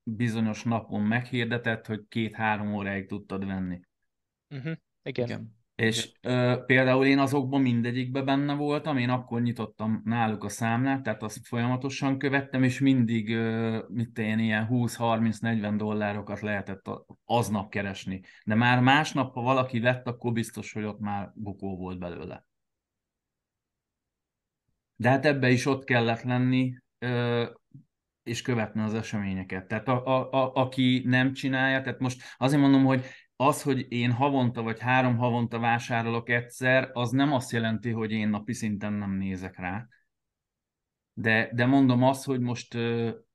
[0.04, 3.80] bizonyos napon meghirdetett, hogy két-három óráig tudtad venni.
[4.49, 4.74] Uh-huh.
[5.04, 5.26] Igen.
[5.26, 5.61] Igen.
[5.76, 11.24] És ö, például én azokban mindegyikben benne voltam, én akkor nyitottam náluk a számlát, tehát
[11.24, 16.90] azt folyamatosan követtem, és mindig, ö, mit én, ilyen 20-30-40 dollárokat lehetett
[17.26, 18.22] aznap keresni.
[18.46, 22.46] De már másnap, ha valaki vett, akkor biztos, hogy ott már bukó volt belőle.
[24.96, 27.46] De hát ebbe is ott kellett lenni, ö,
[28.24, 29.68] és követni az eseményeket.
[29.68, 33.06] Tehát a, a, a, aki nem csinálja, tehát most azért mondom, hogy
[33.42, 38.30] az, hogy én havonta vagy három havonta vásárolok egyszer, az nem azt jelenti, hogy én
[38.30, 39.88] napi szinten nem nézek rá.
[41.14, 42.78] De, de mondom azt, hogy most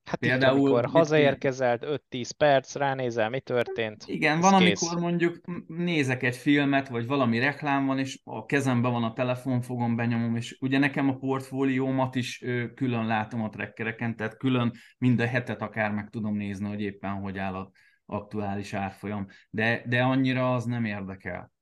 [0.06, 4.04] Hát Például, Például, amikor hazaérkezelt 5-10 perc, ránézel, mi történt?
[4.06, 4.82] Igen, van, kész.
[4.82, 9.60] amikor mondjuk nézek egy filmet, vagy valami reklám van, és a kezemben van a telefon,
[9.60, 12.44] fogom, benyomom, és ugye nekem a portfóliómat is
[12.74, 17.38] külön látom a trackereken, tehát külön minden hetet akár meg tudom nézni, hogy éppen hogy
[17.38, 17.70] áll a
[18.06, 19.26] aktuális árfolyam.
[19.50, 21.52] De, de annyira az nem érdekel.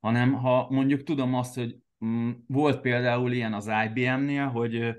[0.00, 4.96] Hanem ha mondjuk tudom azt, hogy mm, volt például ilyen az IBM-nél, hogy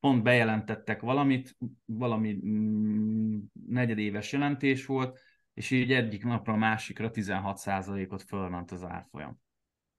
[0.00, 5.20] pont bejelentettek valamit, valami mm, negyedéves jelentés volt,
[5.54, 9.40] és így egyik napra a másikra 16%-ot fölment az árfolyam.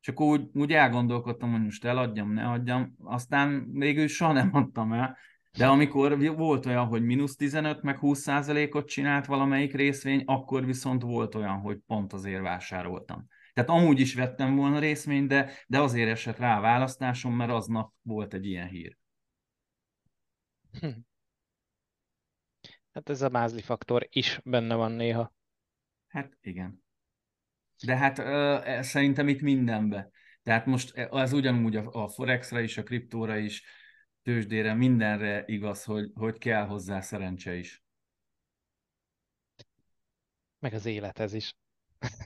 [0.02, 4.94] És akkor úgy, úgy elgondolkodtam, hogy most eladjam, ne adjam, aztán végül soha nem adtam
[4.94, 5.18] el,
[5.58, 11.36] de amikor volt olyan, hogy mínusz 15 meg 20%-ot csinált valamelyik részvény, akkor viszont volt
[11.36, 13.28] olyan, hogy pont azért vásároltam.
[13.54, 17.94] Tehát amúgy is vettem volna részvényt, de, de azért esett rá a választásom, mert aznap
[18.02, 18.98] volt egy ilyen hír.
[20.80, 20.90] Hm.
[22.94, 25.34] Hát ez a mázli faktor is benne van néha.
[26.08, 26.84] Hát igen.
[27.86, 30.10] De hát ö, e, szerintem itt mindenbe.
[30.44, 33.64] Tehát most az ugyanúgy a, a Forexre is, a kriptóra is,
[34.24, 37.84] tőzsdére, mindenre igaz, hogy, hogy kell hozzá szerencse is.
[40.60, 41.56] Meg az élethez is.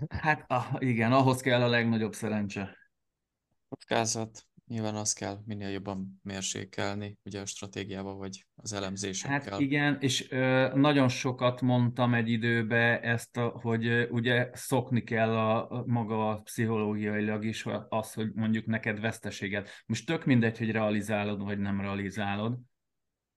[0.10, 2.78] Hát ah, igen, ahhoz kell a legnagyobb szerencse.
[3.70, 9.52] Kockázat, nyilván azt kell minél jobban mérsékelni, ugye a stratégiába vagy az elemzésekkel.
[9.52, 15.04] Hát igen, és ö, nagyon sokat mondtam egy időbe ezt, a, hogy ö, ugye szokni
[15.04, 19.68] kell a, a maga a pszichológiailag is az, hogy mondjuk neked veszteséged.
[19.86, 22.58] Most tök mindegy, hogy realizálod, vagy nem realizálod,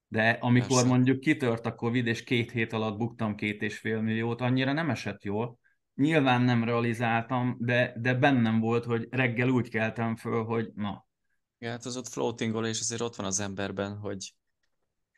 [0.07, 0.87] de amikor Persze.
[0.87, 4.89] mondjuk kitört a Covid, és két hét alatt buktam két és fél milliót, annyira nem
[4.89, 5.59] esett jól.
[5.95, 11.05] Nyilván nem realizáltam, de, de bennem volt, hogy reggel úgy keltem föl, hogy na,
[11.61, 14.33] Igen, hát az ott floatingol, és azért ott van az emberben, hogy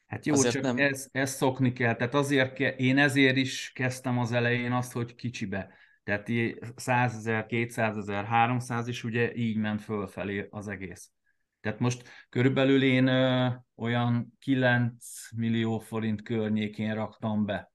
[0.07, 1.95] Hát jó, Azért csak nem- ez, ez szokni kell.
[1.95, 5.73] Tehát azért ke, én ezért is kezdtem az elején azt, hogy kicsibe.
[6.03, 6.29] Tehát
[6.75, 11.11] 100 ezer, 200 ezer, 300 is ugye így ment fölfelé az egész.
[11.61, 17.71] Tehát most körülbelül én ö, olyan 9 millió forint környékén raktam be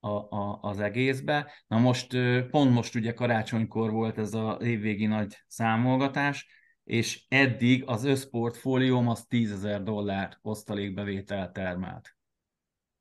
[0.00, 1.52] a, a, az egészbe.
[1.66, 6.48] Na most ö, pont most ugye karácsonykor volt ez a évvégi nagy számolgatás,
[6.84, 12.16] és eddig az összportfólióm az 10 ezer dollár osztalékbevételt termelt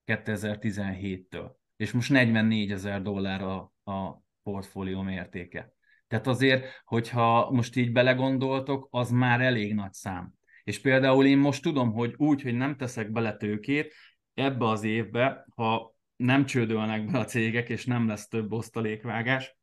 [0.06, 1.52] 2017-től.
[1.76, 5.74] És most 44 ezer dollár a, a portfólióm értéke.
[6.08, 10.34] Tehát azért, hogyha most így belegondoltok, az már elég nagy szám.
[10.64, 13.94] És például én most tudom, hogy úgy, hogy nem teszek bele tőkét,
[14.34, 19.58] ebbe az évbe, ha nem csődölnek be a cégek, és nem lesz több osztalékvágás,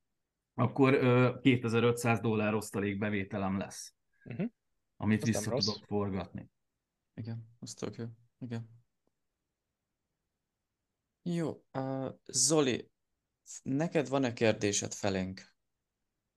[0.54, 0.98] akkor
[1.42, 3.94] 2500 dollár osztalék bevételem lesz,
[4.24, 4.50] uh-huh.
[4.96, 6.50] amit Azt vissza tudok forgatni.
[7.14, 8.04] Igen, azt tök jó.
[8.38, 8.68] Igen.
[11.22, 12.90] Jó, uh, Zoli,
[13.62, 15.54] neked van-e kérdésed felénk?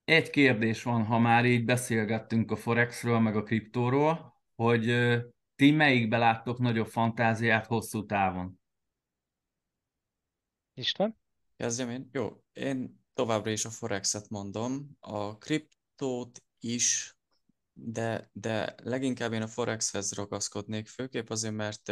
[0.04, 5.22] Egy kérdés van, ha már így beszélgettünk a Forexről, meg a kriptóról, hogy uh,
[5.54, 8.60] ti melyikbe láttok nagyobb fantáziát hosszú távon?
[10.74, 11.18] István?
[11.56, 12.08] Kezdjem én?
[12.12, 14.96] Jó, én továbbra is a Forexet mondom.
[15.00, 17.13] A kriptót is,
[17.74, 21.88] de, de leginkább én a Forexhez ragaszkodnék, főképp azért, mert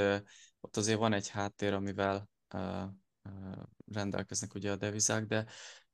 [0.60, 2.28] ott azért van egy háttér, amivel
[3.86, 5.46] rendelkeznek ugye a devizák, de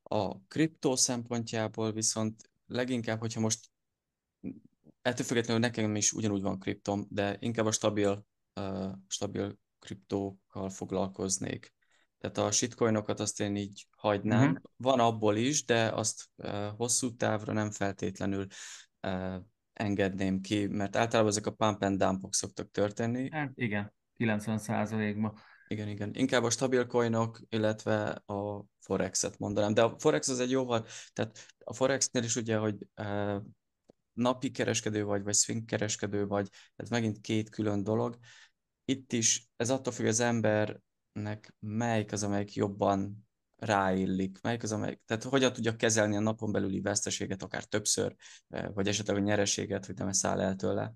[0.02, 3.70] a kriptó szempontjából viszont leginkább, hogyha most
[5.02, 8.24] ettől függetlenül nekem is ugyanúgy van kriptom, de inkább a stabil,
[8.60, 11.74] uh, stabil kriptókkal foglalkoznék.
[12.18, 14.48] Tehát a shitcoinokat azt én így hagynám.
[14.48, 14.62] Uh-huh.
[14.76, 18.46] Van abból is, de azt uh, hosszú távra nem feltétlenül
[19.02, 19.36] uh,
[19.78, 23.30] engedném ki, mert általában ezek a pump and dumpok szoktak történni.
[23.30, 25.38] Hát igen, 90%-ban.
[25.68, 26.10] Igen, igen.
[26.14, 29.74] Inkább a stabil coinok, illetve a Forex-et mondanám.
[29.74, 32.86] De a Forex az egy jóval, tehát a Forexnél is ugye, hogy
[34.12, 38.18] napi kereskedő vagy, vagy swing kereskedő vagy, ez megint két külön dolog.
[38.84, 43.27] Itt is ez attól függ az embernek, melyik az, amelyik jobban
[43.58, 48.14] ráillik, melyik az, amelyik, tehát hogyan tudja kezelni a napon belüli veszteséget, akár többször,
[48.48, 50.94] vagy esetleg a nyereséget, hogy nem száll el tőle.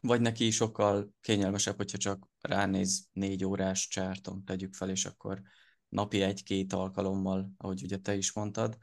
[0.00, 5.42] Vagy neki sokkal kényelmesebb, hogyha csak ránéz négy órás csárton, tegyük fel, és akkor
[5.88, 8.76] napi egy-két alkalommal, ahogy ugye te is mondtad.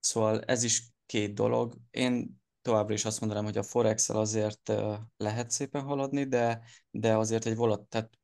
[0.00, 1.76] Szóval ez is két dolog.
[1.90, 4.72] Én továbbra is azt mondanám, hogy a forex azért
[5.16, 8.18] lehet szépen haladni, de, de azért egy volat, tehát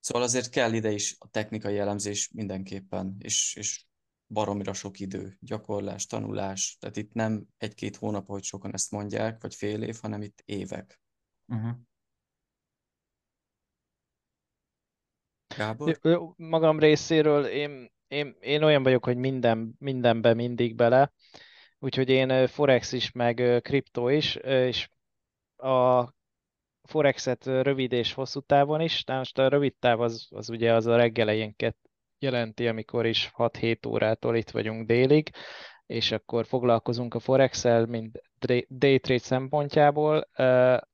[0.00, 3.86] Szóval azért kell ide is a technikai elemzés mindenképpen, és, és
[4.26, 6.76] baromira sok idő, gyakorlás, tanulás.
[6.80, 11.00] Tehát itt nem egy-két hónap, ahogy sokan ezt mondják, vagy fél év, hanem itt évek.
[11.46, 11.76] Uh-huh.
[15.56, 15.98] Gábor?
[16.36, 21.12] Magam részéről én, én, én olyan vagyok, hogy minden, mindenbe mindig bele,
[21.78, 24.88] úgyhogy én Forex is, meg kriptó is, és
[25.56, 26.12] a
[26.88, 30.86] Forexet rövid és hosszú távon is, de most a rövid táv az, az ugye az
[30.86, 31.76] a reggelejénket
[32.18, 35.30] jelenti, amikor is 6-7 órától itt vagyunk délig,
[35.86, 38.22] és akkor foglalkozunk a Forex-el, mint
[38.68, 40.28] day trade szempontjából,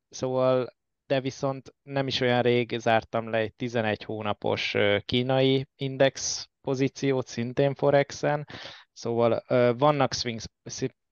[0.09, 0.73] szóval
[1.07, 4.75] de viszont nem is olyan rég zártam le egy 11 hónapos
[5.05, 8.47] kínai index pozíciót, szintén Forexen,
[8.93, 9.43] szóval
[9.77, 10.41] vannak swing,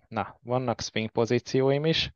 [0.08, 2.12] na, vannak swing pozícióim is,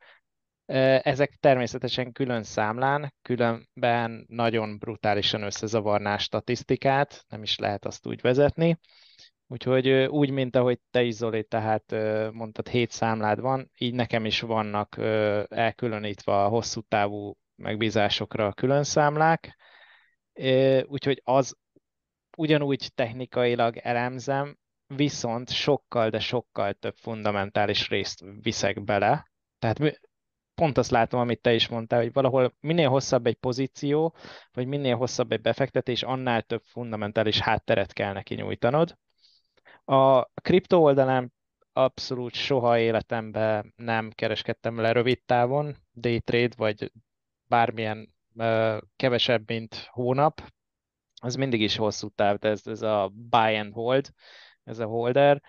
[1.03, 8.21] ezek természetesen külön számlán, különben nagyon brutálisan összezavarná a statisztikát, nem is lehet azt úgy
[8.21, 8.79] vezetni.
[9.49, 11.95] Úgyhogy úgy, mint ahogy te is Zoli, tehát
[12.33, 14.97] mondtad, hét számlád van, így nekem is vannak
[15.49, 19.57] elkülönítve a hosszú távú megbízásokra külön számlák,
[20.85, 21.57] úgyhogy az
[22.37, 24.57] ugyanúgy technikailag elemzem,
[24.87, 29.31] viszont sokkal, de sokkal több fundamentális részt viszek bele.
[29.59, 29.99] Tehát
[30.57, 34.15] pont azt látom, amit te is mondtál, hogy valahol minél hosszabb egy pozíció,
[34.53, 38.97] vagy minél hosszabb egy befektetés, annál több fundamentális hátteret kell neki nyújtanod.
[39.85, 41.33] A kriptó oldalán
[41.73, 46.93] abszolút soha életemben nem kereskedtem le rövid távon, day trade, vagy
[47.47, 48.15] bármilyen
[48.97, 50.53] kevesebb, mint hónap.
[51.21, 54.11] Az mindig is hosszú táv, ez, ez a buy and hold,
[54.65, 55.43] ez a holder,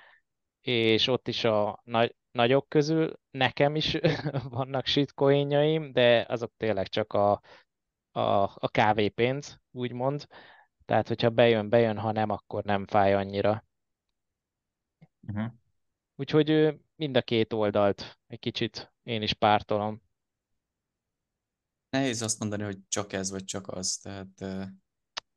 [0.61, 3.97] és ott is a nagy, nagyok közül nekem is
[4.57, 7.31] vannak shitcoinjaim, de azok tényleg csak a,
[8.11, 8.21] a,
[8.53, 10.27] a kávépénz, úgymond.
[10.85, 13.65] Tehát, hogyha bejön, bejön, ha nem, akkor nem fáj annyira.
[15.27, 15.51] Uh-huh.
[16.15, 20.01] Úgyhogy mind a két oldalt egy kicsit én is pártolom.
[21.89, 23.97] Nehéz azt mondani, hogy csak ez, vagy csak az.
[23.97, 24.35] Tehát,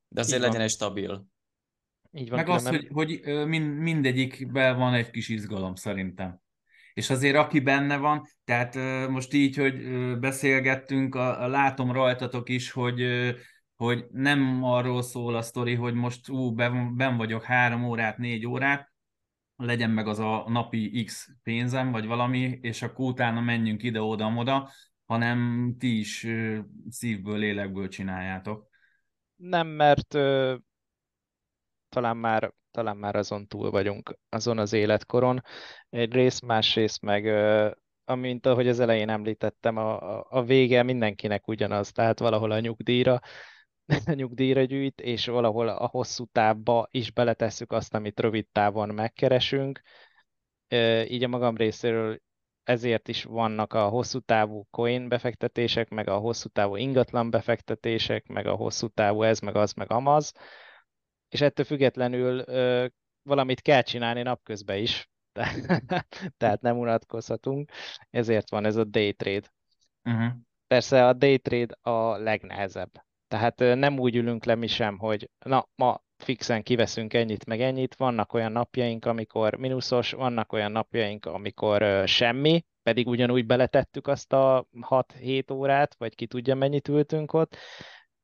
[0.09, 1.27] de azért legyen egy stabil.
[2.13, 2.75] Így van, Meg különben...
[2.75, 6.41] az, hogy, hogy mind, mindegyikben van egy kis izgalom szerintem
[7.01, 8.75] és azért aki benne van, tehát
[9.09, 9.75] most így, hogy
[10.19, 13.03] beszélgettünk, a, a látom rajtatok is, hogy
[13.77, 18.93] hogy nem arról szól a sztori, hogy most ú, ben, vagyok három órát, négy órát,
[19.57, 24.71] legyen meg az a napi X pénzem, vagy valami, és akkor utána menjünk ide-oda-moda,
[25.07, 26.27] hanem ti is
[26.89, 28.69] szívből, lélekből csináljátok.
[29.37, 30.57] Nem, mert ö,
[31.89, 35.43] talán már talán már azon túl vagyunk, azon az életkoron.
[35.91, 37.27] Egyrészt, másrészt meg,
[38.05, 43.21] amint ahogy az elején említettem, a, a vége mindenkinek ugyanaz, tehát valahol a nyugdíjra,
[44.07, 49.81] a nyugdíjra gyűjt, és valahol a hosszú távba is beletesszük azt, amit rövid távon megkeresünk.
[51.09, 52.21] Így a magam részéről
[52.65, 58.47] ezért is vannak a hosszú távú coin befektetések, meg a hosszú távú ingatlan befektetések, meg
[58.47, 60.33] a hosszú távú ez, meg az, meg amaz,
[61.31, 62.87] és ettől függetlenül ö,
[63.23, 65.11] valamit kell csinálni napközben is,
[66.39, 67.71] tehát nem unatkozhatunk,
[68.11, 69.49] ezért van ez a day trade.
[70.05, 70.33] Uh-huh.
[70.67, 72.91] Persze a day trade a legnehezebb.
[73.29, 77.95] Tehát nem úgy ülünk le mi sem, hogy na, ma fixen kiveszünk ennyit, meg ennyit.
[77.95, 84.67] Vannak olyan napjaink, amikor mínuszos, vannak olyan napjaink, amikor semmi, pedig ugyanúgy beletettük azt a
[84.73, 87.57] 6-7 órát, vagy ki tudja mennyit ültünk ott,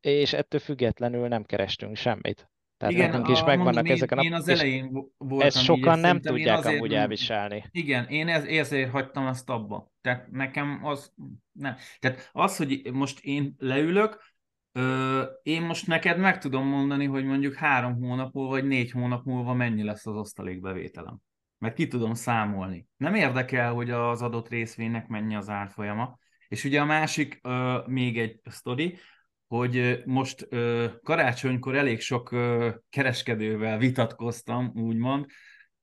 [0.00, 2.50] és ettől függetlenül nem kerestünk semmit.
[2.76, 4.30] Tehát igen, nekünk is megvannak mondom, ezek a napok.
[4.30, 7.64] Én az elején voltam Ezt sokan így, nem tudják azért, amúgy elviselni.
[7.70, 9.92] Igen, én ez, ezért hagytam ezt abba.
[10.00, 11.12] Tehát nekem az
[11.52, 11.76] nem.
[11.98, 14.34] Tehát az, hogy most én leülök,
[14.72, 19.24] ö, én most neked meg tudom mondani, hogy mondjuk három hónap múlva, vagy négy hónap
[19.24, 21.18] múlva mennyi lesz az osztalékbevételem.
[21.58, 22.86] Mert ki tudom számolni.
[22.96, 26.18] Nem érdekel, hogy az adott részvénynek mennyi az árfolyama.
[26.48, 28.98] És ugye a másik, ö, még egy sztori,
[29.46, 30.48] hogy most
[31.02, 32.34] karácsonykor elég sok
[32.88, 35.26] kereskedővel vitatkoztam, úgymond,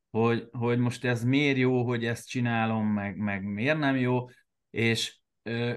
[0.10, 4.26] hogy, hogy most ez miért jó, hogy ezt csinálom, meg, meg miért nem jó,
[4.70, 5.18] és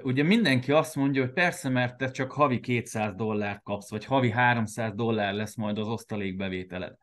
[0.02, 4.30] ugye mindenki azt mondja, hogy persze, mert te csak havi 200 dollárt kapsz, vagy havi
[4.30, 6.94] 300 dollár lesz majd az osztalékbevételed.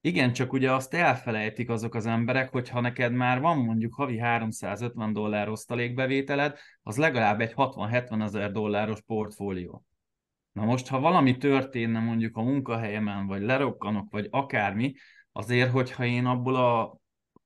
[0.00, 4.18] Igen, csak ugye azt elfelejtik azok az emberek, hogy ha neked már van mondjuk havi
[4.18, 9.84] 350 dollár osztalékbevételed, az legalább egy 60-70 ezer dolláros portfólió.
[10.54, 14.94] Na most, ha valami történne mondjuk a munkahelyemen, vagy lerokkanok, vagy akármi,
[15.32, 16.98] azért, hogyha én abból a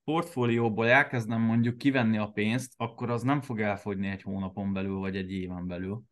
[0.05, 5.17] portfólióból elkezdem mondjuk kivenni a pénzt, akkor az nem fog elfogyni egy hónapon belül, vagy
[5.17, 6.03] egy éven belül.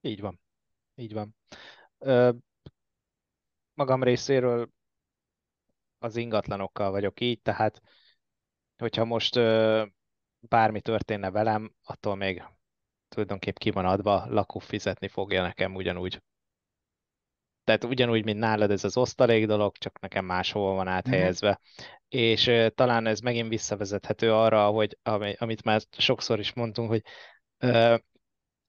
[0.00, 0.40] Így van.
[0.94, 1.34] Így van.
[1.98, 2.32] Ö,
[3.74, 4.70] magam részéről
[5.98, 7.82] az ingatlanokkal vagyok így, tehát
[8.76, 9.84] hogyha most ö,
[10.40, 12.42] bármi történne velem, attól még
[13.12, 16.22] tulajdonképp ki van adva, lakó fizetni fogja nekem ugyanúgy.
[17.64, 21.50] Tehát ugyanúgy, mint nálad ez az osztalék dolog, csak nekem máshol van áthelyezve.
[21.50, 21.84] Mm.
[22.08, 27.02] És uh, talán ez megint visszavezethető arra, hogy ami, amit már sokszor is mondtunk, hogy
[27.64, 27.98] uh,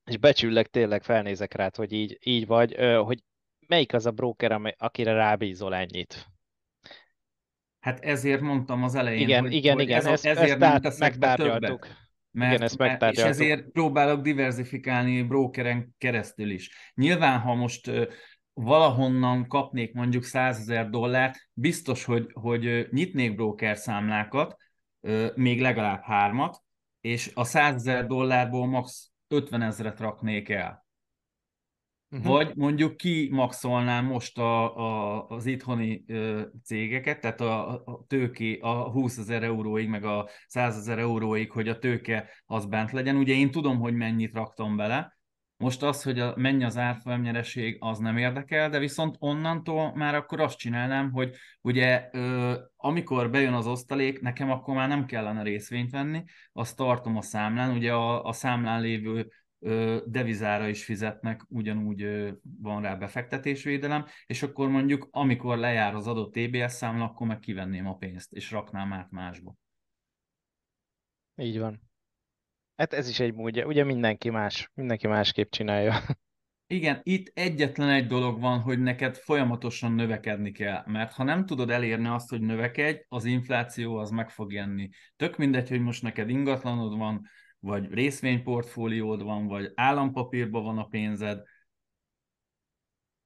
[0.03, 3.23] és becsüllek, tényleg felnézek rád, hogy így, így vagy, uh, hogy
[3.67, 6.27] melyik az a broker, akire rábízol ennyit?
[7.79, 10.81] Hát ezért mondtam az elején, igen, hogy, igen, hogy igen, ez, ezt, ezért ezt nem
[10.81, 12.02] teszek be többet.
[12.33, 16.91] Mert, Igen, ezt mert, és ezért próbálok diversifikálni brokeren keresztül is.
[16.93, 17.91] Nyilván, ha most
[18.53, 24.55] valahonnan kapnék mondjuk 100 ezer dollárt, biztos, hogy, hogy nyitnék broker számlákat,
[25.35, 26.61] még legalább hármat,
[27.01, 30.85] és a 100 ezer dollárból max 50 ezeret raknék el.
[32.13, 32.27] Uh-huh.
[32.27, 38.91] Vagy mondjuk kimaxolnám most a, a, az itthoni ö, cégeket, tehát a, a tőké a
[38.91, 43.15] 20 ezer euróig, meg a 100 ezer euróig, hogy a tőke az bent legyen.
[43.15, 45.17] Ugye én tudom, hogy mennyit raktam bele,
[45.57, 50.41] most az, hogy a, mennyi az árfolyamnyereség, az nem érdekel, de viszont onnantól már akkor
[50.41, 55.91] azt csinálnám, hogy ugye ö, amikor bejön az osztalék, nekem akkor már nem kellene részvényt
[55.91, 56.23] venni,
[56.53, 59.27] azt tartom a számlán, ugye a, a számlán lévő
[60.05, 66.71] devizára is fizetnek, ugyanúgy van rá befektetésvédelem, és akkor mondjuk, amikor lejár az adott TBS
[66.71, 69.55] számla, akkor meg kivenném a pénzt, és raknám át másba.
[71.35, 71.81] Így van.
[72.75, 75.93] Hát ez is egy módja, ugye mindenki más, mindenki másképp csinálja.
[76.67, 81.69] Igen, itt egyetlen egy dolog van, hogy neked folyamatosan növekedni kell, mert ha nem tudod
[81.69, 84.89] elérni azt, hogy növekedj, az infláció az meg fog jenni.
[85.15, 87.27] Tök mindegy, hogy most neked ingatlanod van,
[87.63, 91.43] vagy részvényportfóliód van, vagy állampapírban van a pénzed,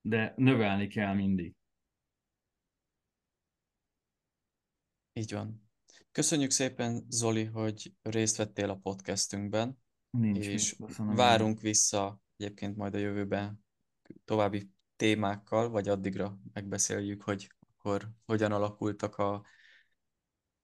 [0.01, 1.55] de növelni kell mindig.
[5.14, 5.69] Így van.
[6.11, 9.77] Köszönjük szépen, Zoli, hogy részt vettél a podcastünkben,
[10.09, 11.61] Nincs és várunk el.
[11.61, 13.65] vissza egyébként majd a jövőben
[14.26, 19.45] további témákkal, vagy addigra megbeszéljük, hogy akkor hogyan alakultak a,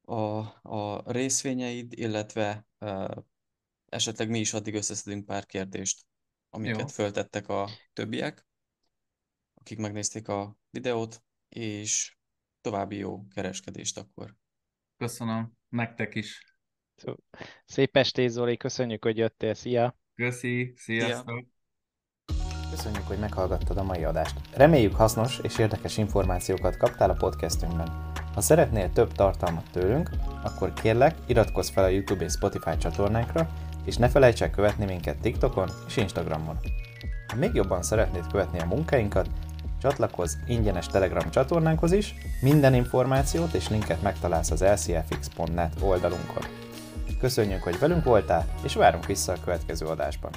[0.01, 2.67] a, a részvényeid, illetve
[3.93, 6.05] esetleg mi is addig összeszedünk pár kérdést,
[6.49, 6.87] amiket Jó.
[6.87, 8.47] föltettek a többiek,
[9.53, 12.17] akik megnézték a videót, és
[12.61, 14.35] további jó kereskedést akkor.
[14.97, 16.55] Köszönöm, nektek is.
[17.65, 19.97] Szép estét, Zoli, köszönjük, hogy jöttél, szia!
[20.15, 21.37] Köszi, sziasztok!
[21.37, 21.51] Szia.
[22.69, 24.55] Köszönjük, hogy meghallgattad a mai adást.
[24.55, 28.11] Reméljük hasznos és érdekes információkat kaptál a podcastünkben.
[28.33, 30.09] Ha szeretnél több tartalmat tőlünk,
[30.43, 33.49] akkor kérlek, iratkozz fel a YouTube és Spotify csatornánkra,
[33.85, 36.57] és ne felejts el követni minket TikTokon és Instagramon.
[37.27, 39.29] Ha még jobban szeretnéd követni a munkáinkat,
[39.81, 46.43] csatlakozz ingyenes Telegram csatornánkhoz is, minden információt és linket megtalálsz az lcfx.net oldalunkon.
[47.19, 50.31] Köszönjük, hogy velünk voltál, és várunk vissza a következő adásban.